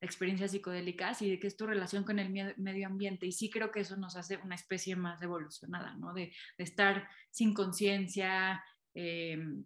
[0.00, 3.26] experiencias psicodélicas y de que es tu relación con el medio ambiente.
[3.26, 6.12] Y sí creo que eso nos hace una especie más evolucionada, ¿no?
[6.12, 8.62] De, estar sin conciencia,
[8.94, 9.64] em,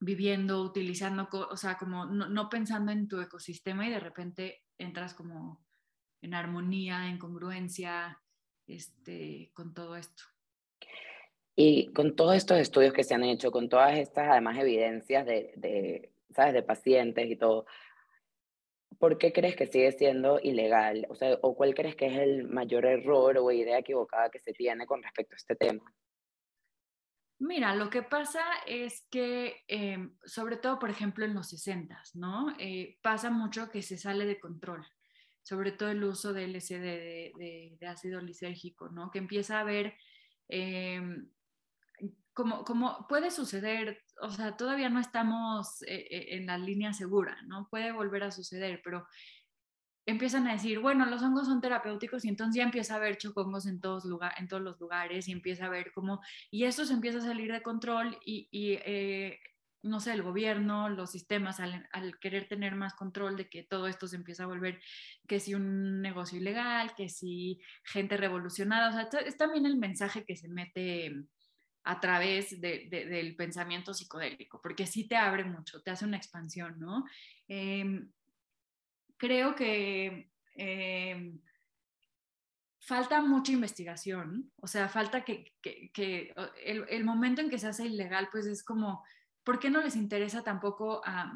[0.00, 5.14] viviendo, utilizando, o sea, como no, no pensando en tu ecosistema y de repente entras
[5.14, 5.64] como
[6.22, 8.20] en armonía, en congruencia,
[8.68, 10.22] este, con todo esto.
[11.56, 15.52] Y con todos estos estudios que se han hecho, con todas estas además evidencias de,
[15.56, 16.54] de, ¿sabes?
[16.54, 17.66] de pacientes y todo,
[18.98, 21.06] ¿por qué crees que sigue siendo ilegal?
[21.08, 24.52] O sea, ¿o cuál crees que es el mayor error o idea equivocada que se
[24.52, 25.92] tiene con respecto a este tema?
[27.40, 32.54] Mira, lo que pasa es que, em, sobre todo, por ejemplo, en los 60, ¿no?
[32.58, 34.84] Eh, pasa mucho que se sale de control
[35.48, 39.10] sobre todo el uso del LSD de, ácido lisérgico, ¿no?
[39.10, 39.94] Que empieza a haber,
[40.46, 41.30] em,
[42.34, 47.40] como, como, puede suceder, o sea, todavía no estamos eh, eh, en la línea segura,
[47.46, 47.66] ¿no?
[47.70, 49.06] Puede volver a suceder, pero
[50.04, 53.64] empiezan a decir, bueno, los hongos son terapéuticos y entonces ya empieza a haber chocongos
[53.64, 56.92] en todos, lugar, en todos los lugares y empieza a ver cómo, y eso se
[56.92, 59.40] empieza a salir de control y, y eh,
[59.82, 64.08] no sé, el gobierno, los sistemas, al, querer tener más control de que todo esto
[64.08, 64.80] se empieza a volver,
[65.26, 70.24] que si un negocio ilegal, que si gente revolucionada, o sea, es también el mensaje
[70.24, 71.14] que se mete
[71.84, 77.04] a través del pensamiento psicodélico, porque sí te abre mucho, te hace una expansión, ¿no?
[77.46, 78.10] Em,
[79.16, 81.40] creo que em,
[82.80, 85.54] falta mucha investigación, o sea, falta que,
[86.64, 89.02] el, el, momento en que se hace ilegal, pues es como
[89.48, 91.32] ¿por qué no les interesa tampoco a,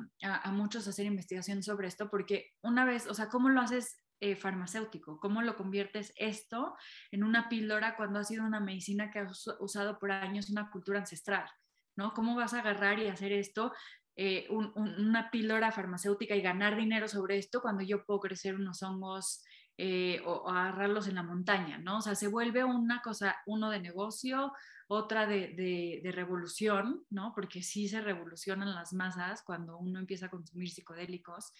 [0.52, 2.10] muchos hacer investigación sobre esto?
[2.10, 5.18] Porque una vez, o sea, ¿cómo lo haces eh, farmacéutico?
[5.18, 6.76] ¿Cómo lo conviertes esto
[7.10, 10.98] en una píldora cuando ha sido una medicina que has usado por años una cultura
[10.98, 11.48] ancestral?
[11.96, 12.12] ¿no?
[12.12, 13.72] ¿Cómo vas a agarrar y hacer esto,
[14.14, 19.42] eh, una píldora farmacéutica y ganar dinero sobre esto cuando yo puedo crecer unos hongos
[19.78, 21.96] eh, o, agarrarlos en la montaña, ¿no?
[21.96, 24.52] O sea, se vuelve una cosa, uno de negocio,
[24.92, 27.32] otra de, revolución, ¿no?
[27.34, 31.52] Porque sí se revolucionan las masas cuando uno empieza a consumir psicodélicos.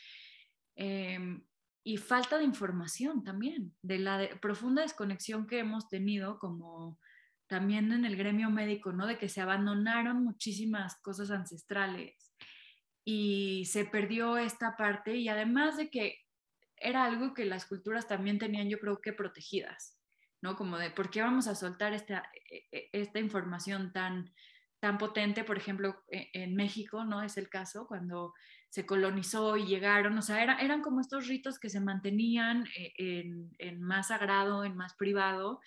[0.76, 1.42] Em,
[1.84, 6.98] y falta de información también, de la profunda desconexión que hemos tenido como
[7.48, 9.06] también en el gremio médico, ¿no?
[9.06, 12.34] De que se abandonaron muchísimas cosas ancestrales
[13.04, 16.18] y se perdió esta parte y además de que
[16.76, 20.01] era algo que las culturas también tenían, yo creo que protegidas,
[20.42, 20.56] ¿no?
[20.56, 24.32] Como de, ¿por qué vamos a soltar esta, e, e, esta información tan,
[24.80, 25.44] tan potente?
[25.44, 27.22] Por ejemplo, e, en México, ¿no?
[27.22, 28.34] Es el caso, cuando
[28.68, 33.82] se colonizó y llegaron, o sea, eran como estos ritos que se mantenían en, en
[33.82, 35.60] más sagrado, en más privado,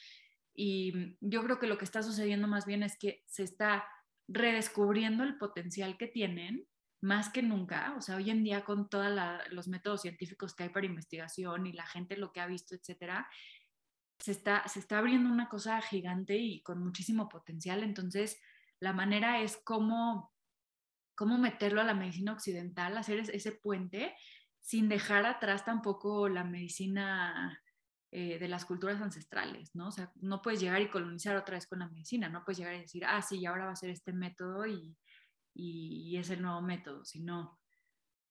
[0.56, 3.86] y yo creo que lo que está sucediendo más bien es que se está
[4.28, 6.66] redescubriendo el potencial que tienen
[7.02, 9.12] más que nunca, o sea, hoy en día con todos
[9.52, 13.30] los métodos científicos que hay para investigación y la gente lo que ha visto, etcétera,
[14.19, 17.84] se está, se está abriendo una cosa gigante y con muchísimo potencial.
[17.84, 18.39] Entonces,
[18.80, 20.34] la manera es cómo,
[21.15, 24.15] cómo meterlo a la medicina occidental, hacer ese puente
[24.60, 27.62] sin dejar atrás tampoco la medicina
[28.12, 29.90] eh, de las culturas ancestrales, ¿no?
[29.90, 32.73] O sea, no puedes llegar y colonizar otra vez con la medicina, no puedes llegar
[32.75, 34.98] y decir, ah, sí, ahora va a ser este método y,
[35.54, 37.60] y, es el nuevo método, sino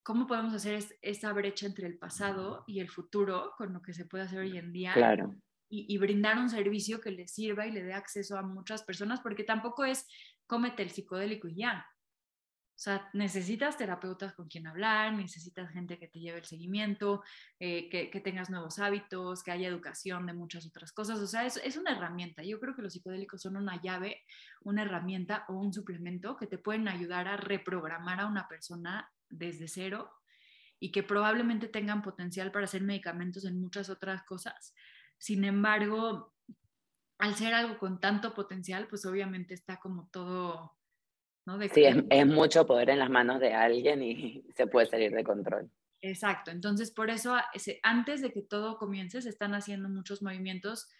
[0.03, 4.07] cómo podemos hacer esa brecha entre el pasado y el futuro con lo que se
[4.07, 4.93] puede hacer hoy en día.
[4.93, 5.35] Claro.
[5.77, 9.45] Y, brindar un servicio que le sirva y le dé acceso a muchas personas, porque
[9.45, 10.07] tampoco es
[10.47, 11.87] cómete el psicodélico y ya.
[12.77, 17.23] O sea, necesitas terapeutas con quien hablar, necesitas gente que te lleve el seguimiento,
[17.61, 21.21] eh, que, tengas nuevos hábitos, que haya educación de muchas otras cosas.
[21.21, 22.43] O sea, es, es, una herramienta.
[22.43, 24.23] Yo creo que los psicodélicos son una llave,
[24.63, 29.69] una herramienta o un suplemento que te pueden ayudar a reprogramar a una persona desde
[29.69, 30.11] cero
[30.81, 34.75] y que probablemente tengan potencial para hacer medicamentos en muchas otras cosas.
[35.25, 36.35] Sin embargo,
[37.17, 40.77] al ser algo con tanto potencial, pues obviamente está como todo
[41.73, 45.71] sí, es, mucho poder en las manos de alguien y se puede salir de control.
[46.03, 47.35] Exacto, entonces por eso
[47.83, 50.91] antes de que todo comience se están haciendo muchos movimientos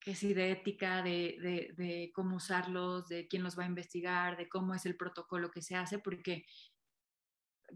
[0.00, 4.48] que sí de ética, de, de, cómo usarlos, de quién los va a investigar, de
[4.48, 6.46] cómo es el protocolo que se hace, porque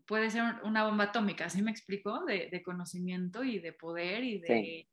[0.05, 2.25] puede ser una bomba atómica, ¿sí me explico?
[2.25, 4.89] De, conocimiento y de poder y de,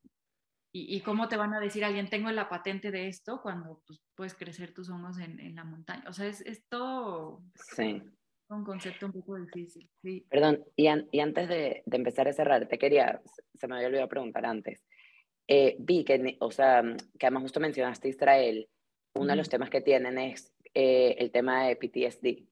[0.72, 4.36] y, cómo te van a decir alguien, tengo la patente de esto, cuando pues, puedes
[4.36, 6.04] crecer tus hongos en, en, la montaña.
[6.08, 7.42] O sea, es, es todo
[7.76, 8.04] sí.
[8.50, 9.90] un concepto un poco difícil.
[10.04, 10.26] Sí.
[10.30, 13.20] Perdón, y, y antes de, de, empezar a cerrar, te quería,
[13.56, 14.86] se me había olvidado preguntar antes.
[15.48, 16.84] Eh, vi que, o sea,
[17.18, 18.70] que además justo mencionaste Israel,
[19.16, 22.48] uno de los temas que tienen es eh, el tema de PTSD.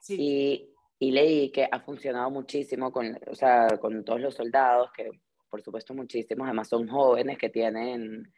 [0.00, 0.16] Sí.
[0.18, 5.10] Y, y leí que ha funcionado muchísimo con, o sea, con todos los soldados que
[5.48, 8.32] por supuesto muchísimos, además son jóvenes que tienen...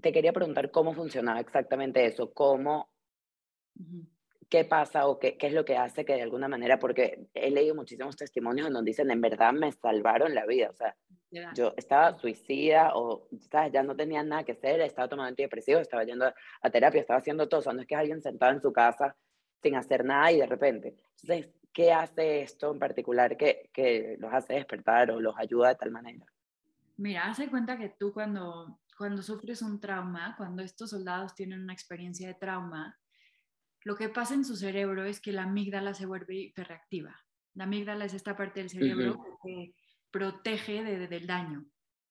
[0.00, 2.88] Te quería preguntar cómo funcionaba exactamente eso, cómo,
[4.48, 7.50] qué pasa o qué, qué, es lo que hace que de alguna manera, porque he
[7.50, 10.96] leído muchísimos testimonios en donde dicen, en verdad me salvaron la vida, o sea,
[11.54, 13.72] yo estaba suicida o ¿sabes?
[13.72, 16.32] ya no tenía nada que hacer, estaba tomando antidepresivos, estaba yendo
[16.62, 19.14] a terapia, estaba haciendo todo, o sea, no es que alguien sentado en su casa
[19.62, 20.96] sin hacer nada y de repente.
[21.22, 25.74] Entonces, ¿qué hace esto en particular que, que los hace despertar o los ayuda de
[25.74, 26.24] tal manera?
[26.98, 31.72] Mira, hace cuenta que tú cuando, cuando sufres un trauma, cuando estos soldados tienen una
[31.72, 32.98] experiencia de trauma,
[33.84, 37.16] lo que pasa en su cerebro es que la amígdala se vuelve hiperreactiva.
[37.54, 39.74] La amígdala es esta parte del cerebro que
[40.10, 41.64] protege del daño.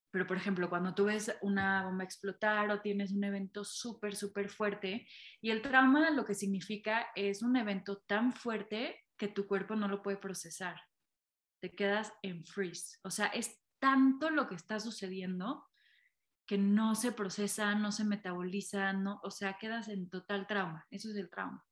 [0.09, 4.49] Pero, por ejemplo, cuando tú ves una bomba explotar o tienes un evento súper, súper
[4.49, 5.05] fuerte,
[5.41, 9.89] y el trauma lo que significa es un evento tan fuerte que tu cuerpo no
[9.89, 10.79] lo puede procesar.
[11.61, 12.97] Te quedas en freeze.
[13.03, 15.67] O sea, es tanto lo que está sucediendo
[16.45, 20.87] que no se procesa, no se metaboliza, no, o sea, quedas en total trauma.
[20.89, 21.65] Eso es el trauma.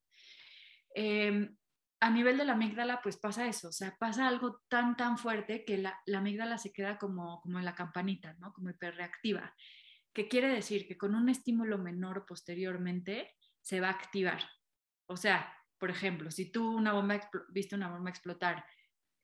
[0.93, 1.58] Em,
[2.01, 5.64] a nivel de la amígdala, pues pasa eso, o sea, pasa algo tan, tan fuerte
[5.64, 8.51] que la, la amígdala se queda como, como en la campanita, ¿no?
[8.53, 9.56] Como hiperreactiva.
[10.14, 10.88] ¿Qué quiere decir?
[10.88, 14.41] Que con un estímulo menor posteriormente se va a activar.
[15.08, 18.66] O sea, por ejemplo, si tú una bomba, viste una bomba explotar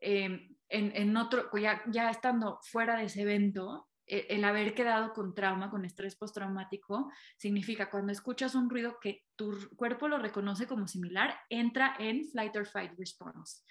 [0.02, 5.36] Em, en, otro, ya, ya estando fuera de ese evento, e, el haber quedado con
[5.36, 10.88] trauma, con estrés postraumático, significa cuando escuchas un ruido que tu cuerpo lo reconoce como
[10.88, 13.62] similar, entra en flight or fight response,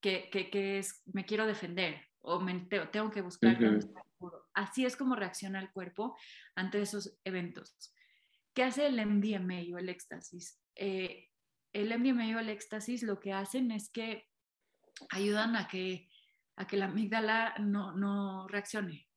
[0.00, 3.58] que, que, es me quiero defender o me, tengo que buscar
[4.54, 6.16] Así es como reacciona el cuerpo
[6.54, 7.76] ante esos eventos.
[8.54, 10.58] ¿Qué hace el MDMA o el éxtasis?
[10.76, 11.28] Eh,
[11.74, 14.28] el MDMA o el éxtasis lo que hacen es que
[15.10, 16.08] ayudan a que,
[16.56, 19.08] a que la amígdala no, no reaccione.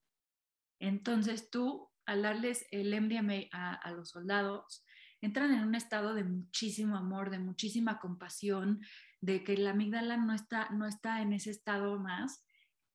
[0.80, 4.86] Entonces tú, al darles el MDMA a, los soldados,
[5.21, 8.82] entran en un estado de muchísimo amor, de muchísima compasión,
[9.19, 12.45] de que la amígdala no está, no está en ese estado más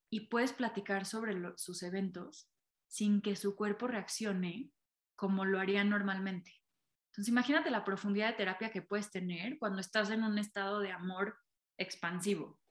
[0.09, 2.49] y puedes platicar sobre sus eventos
[2.87, 4.71] sin que su cuerpo reaccione
[5.17, 6.63] como lo haría normalmente.
[7.11, 10.93] Entonces imagínate la profundidad de terapia que puedes tener cuando estás en un estado de
[10.93, 11.37] amor
[11.77, 12.62] expansivo.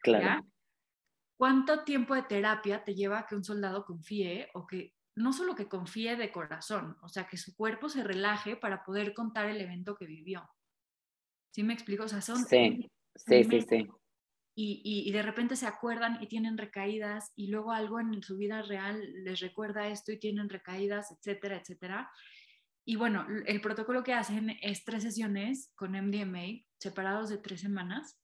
[0.00, 0.46] Claro.
[1.36, 5.68] ¿Cuánto tiempo de terapia te lleva que un soldado confíe o que no solo que
[5.68, 9.96] confíe de corazón, o sea, que su cuerpo se relaje para poder contar el evento
[9.96, 10.48] que vivió?
[11.52, 12.04] ¿Sí me explico?
[12.04, 12.44] O sea, son...
[12.44, 13.86] Sí, sí, sí, sí.
[14.58, 18.62] Y, y, de repente se acuerdan y tienen recaídas y luego algo en su vida
[18.62, 22.10] real les recuerda esto y tienen recaídas, etcétera, etcétera.
[22.86, 28.16] Y bueno, el protocolo que hacen es tres sesiones con MDMA separados de tres semanas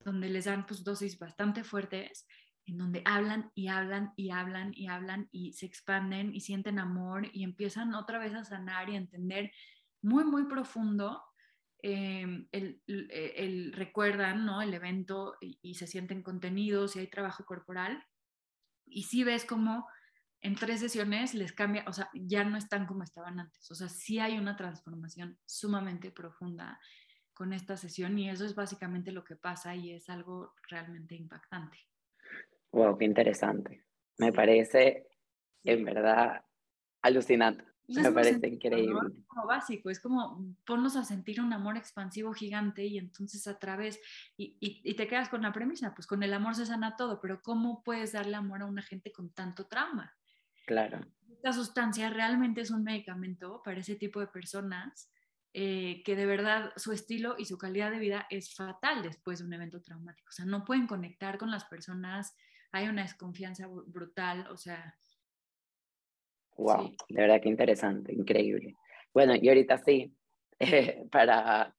[0.00, 2.26] donde les dan pues, dosis bastante fuertes,
[2.66, 7.28] en donde hablan y hablan y hablan y hablan y se expanden y sienten amor
[7.32, 9.50] y empiezan otra vez a sanar y a entender
[10.02, 11.22] muy, muy profundo
[11.82, 14.60] em, el, el, recuerdan ¿no?
[14.60, 18.04] el evento y, se sienten contenidos y hay trabajo corporal.
[18.86, 19.86] Y sí ves como
[20.40, 23.70] en tres sesiones les cambia, o sea, ya no están como estaban antes.
[23.70, 26.78] O sea, sí hay una transformación sumamente profunda
[27.38, 31.78] con esta sesión y eso es básicamente lo que pasa y es algo realmente impactante.
[32.72, 33.86] Wow, qué interesante.
[34.18, 35.06] Me parece
[35.62, 36.44] en verdad
[37.00, 37.64] alucinante.
[37.86, 38.98] Me parece increíble.
[39.16, 43.56] Es como básico, es como ponnos a sentir un amor expansivo gigante y entonces a
[43.56, 44.00] través,
[44.36, 47.40] y, y, te quedas con la premisa, pues con el amor se sana todo, pero
[47.40, 50.12] ¿cómo puedes darle amor a una gente con tanto trauma?
[50.66, 51.06] Claro.
[51.30, 55.10] Esta sustancia realmente es un medicamento para ese tipo de personas
[55.54, 59.46] eh, que de verdad su estilo y su calidad de vida es fatal después de
[59.46, 60.28] un evento traumático.
[60.28, 62.36] O sea, no pueden conectar con las personas,
[62.72, 64.94] hay una desconfianza brutal, o sea,
[66.58, 68.74] Wow, de verdad que interesante, increíble.
[69.14, 70.12] Bueno, y ahorita sí,
[71.10, 71.74] para,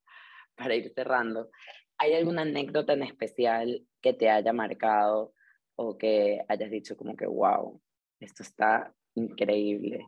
[0.56, 1.52] para ir cerrando,
[1.98, 5.34] ¿hay alguna anécdota en especial que te haya marcado
[5.76, 7.82] o que hayas dicho como que, wow,
[8.22, 10.08] esto está increíble?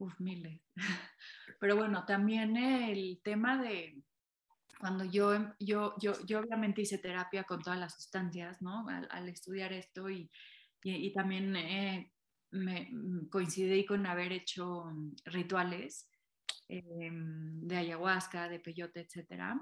[0.00, 0.62] Uf, miles.
[1.60, 4.02] Pero bueno, también el tema de
[4.78, 8.86] cuando yo, yo, yo, yo obviamente hice terapia con todas las sustancias, ¿no?
[8.88, 10.30] Al, estudiar esto y,
[10.82, 12.10] y, también eh,
[12.52, 16.08] me mm, coincidí con haber hecho mm, rituales
[16.68, 19.54] em, de ayahuasca, de peyote, etc.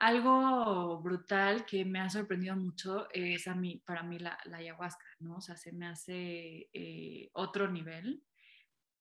[0.00, 5.36] Algo brutal que me ha sorprendido mucho es a mí, para mí la, ayahuasca, ¿no?
[5.36, 8.24] O sea, se me hace eh, otro nivel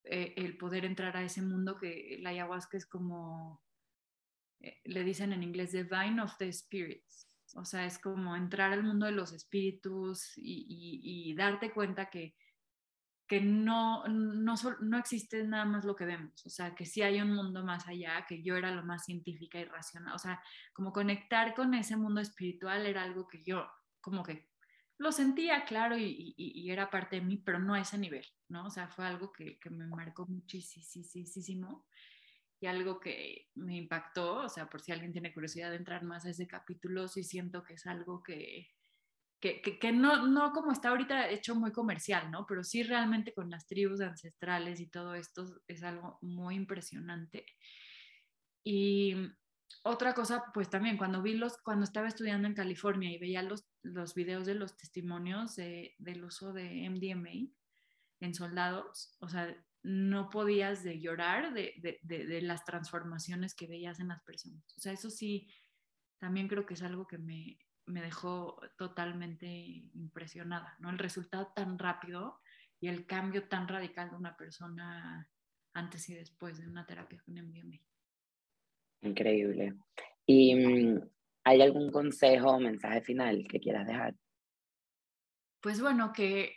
[0.04, 3.62] eh, el poder entrar a ese mundo que la ayahuasca es como,
[4.62, 7.28] eh, le dicen en inglés, the vine of the spirits.
[7.56, 12.36] O sea, es como entrar al mundo de los espíritus y darte cuenta que
[13.30, 17.22] que no, no, no, existe nada más lo que vemos, o sea, que sí hay
[17.22, 20.42] un mundo más allá, que yo era lo más científica y racional, o sea,
[20.74, 23.70] como conectar con ese mundo espiritual era algo que yo
[24.02, 24.49] como que
[25.00, 28.66] lo sentía claro y, era parte de mí, pero no a ese nivel, ¿no?
[28.66, 31.88] O sea, fue algo que, que me marcó muchísimo
[32.60, 36.26] y algo que me impactó, o sea, por si alguien tiene curiosidad de entrar más
[36.26, 38.68] a ese capítulo, sí siento que es algo que,
[39.40, 42.46] que, que, no, no como está ahorita hecho muy comercial, ¿no?
[42.46, 47.46] Pero sí realmente con las tribus ancestrales y todo esto es algo muy impresionante.
[48.66, 49.16] Y
[49.84, 53.69] otra cosa, pues también cuando vi los, cuando estaba estudiando en California y veía los,
[53.84, 57.52] los videos de los testimonios de, del uso de MDMA
[58.20, 64.00] en soldados, o sea, no podías de llorar de, de, de, las transformaciones que veías
[64.00, 64.62] en las personas.
[64.76, 65.48] O sea, eso sí,
[66.18, 70.90] también creo que es algo que me, me dejó totalmente impresionada, ¿no?
[70.90, 72.42] El resultado tan rápido
[72.82, 75.30] y el cambio tan radical de una persona
[75.74, 77.80] antes y después de una terapia con MDMA.
[79.02, 79.76] Increíble.
[80.26, 81.10] ¿Y mm,
[81.44, 84.16] hay algún consejo o mensaje final que quieras dejar?
[85.62, 86.54] Pues bueno, que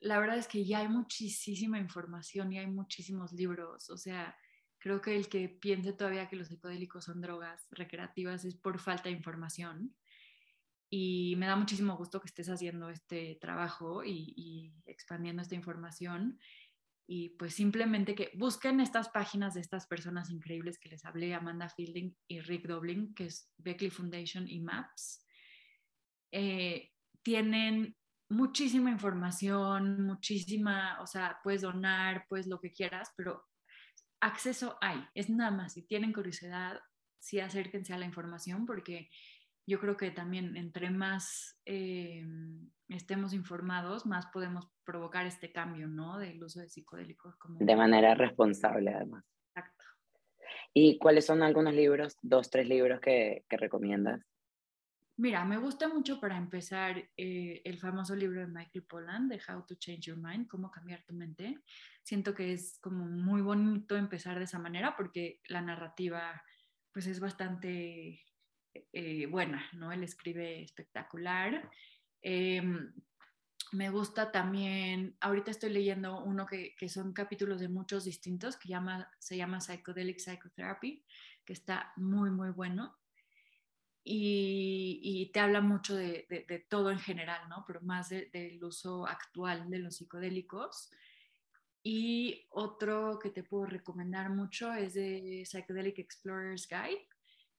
[0.00, 3.88] la verdad es que ya hay muchísima información y hay muchísimos libros.
[3.90, 4.36] O sea,
[4.78, 9.04] creo que el que piense todavía que los psicodélicos son drogas recreativas es por falta
[9.04, 9.94] de información
[10.94, 16.38] y me da muchísimo gusto que estés haciendo este trabajo y, expandiendo esta información.
[17.14, 21.68] Y pues simplemente que busquen estas páginas de estas personas increíbles que les hablé, Amanda
[21.68, 25.22] Fielding y Rick Dobling, que es Beckley Foundation y MAPS.
[26.30, 26.90] Eh,
[27.20, 27.94] tienen
[28.30, 33.44] muchísima información, muchísima, o sea, puedes donar, pues lo que quieras, pero
[34.22, 36.80] acceso hay, es nada más, si tienen curiosidad,
[37.18, 39.10] sí acérquense a la información porque
[39.66, 42.24] yo creo que también entre más eh,
[42.88, 46.18] estemos informados, más podemos provocar este cambio, ¿no?
[46.18, 47.36] Del uso de psicodélicos.
[47.36, 47.58] Como...
[47.58, 49.24] De manera responsable, además.
[49.54, 49.84] Exacto.
[50.74, 54.20] ¿Y cuáles son algunos libros, dos, tres libros que, que recomiendas?
[55.16, 59.64] Mira, me gusta mucho para empezar eh, el famoso libro de Michael Pollan de How
[59.66, 61.58] to Change Your Mind, cómo cambiar tu mente.
[62.02, 66.42] Siento que es como muy bonito empezar de esa manera porque la narrativa
[66.92, 68.20] pues es bastante
[68.92, 69.92] eh, buena, ¿no?
[69.92, 71.70] Él escribe espectacular.
[72.20, 72.92] Em,
[73.72, 78.68] me gusta también, ahorita estoy leyendo uno que, que, son capítulos de muchos distintos, que
[78.68, 81.04] llama, se llama Psychedelic Psychotherapy,
[81.44, 82.98] que está muy, muy bueno.
[84.04, 87.64] Y, y te habla mucho de, de, todo en general, ¿no?
[87.66, 90.90] Pero más del uso actual de los psicodélicos.
[91.84, 97.06] Y otro que te puedo recomendar mucho es de Psychedelic Explorer's Guide,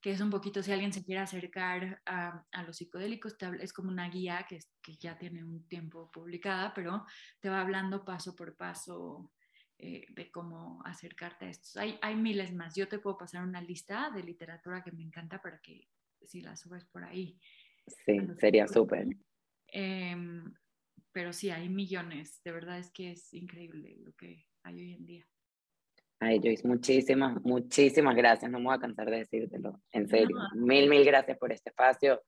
[0.04, 3.89] que es un poquito, si alguien se quiere acercar a, a los psicodélicos, es como
[3.89, 7.06] una guía que, que, ya tiene un tiempo publicada, pero
[7.39, 9.32] te va hablando paso por paso
[9.78, 11.78] eh, de cómo acercarte a estos.
[11.78, 12.76] Hay, hay miles más.
[12.76, 15.88] Yo te puedo pasar una lista de literatura que me encanta para que
[16.22, 17.39] si la subes por ahí.
[17.88, 19.08] Sí, sería súper.
[19.68, 20.54] Em,
[21.14, 22.41] pero sí, hay millones.
[22.43, 25.28] De verdad es que es increíble lo que hay hoy en día.
[26.24, 28.49] Ay, Joyce, muchísimas, muchísimas gracias.
[28.49, 29.82] No me voy a cansar de decírtelo.
[29.91, 30.38] En serio.
[30.55, 32.21] Mil, mil gracias por este espacio.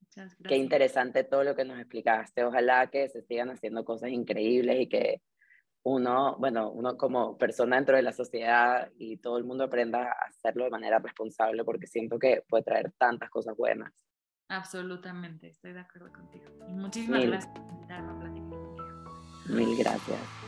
[0.00, 0.48] Muchas gracias.
[0.48, 2.44] Qué interesante todo lo que nos explicaste.
[2.44, 5.22] Ojalá que se sigan haciendo cosas increíbles y que
[5.82, 10.28] uno, bueno, uno como persona dentro de la sociedad y todo el mundo aprenda a
[10.28, 13.92] hacerlo de manera responsable porque siento que puede traer tantas cosas buenas.
[14.48, 16.44] Absolutamente, estoy de acuerdo contigo.
[16.68, 18.86] Y muchísimas gracias por invitarme a platicar contigo.
[19.48, 20.39] Mil gracias.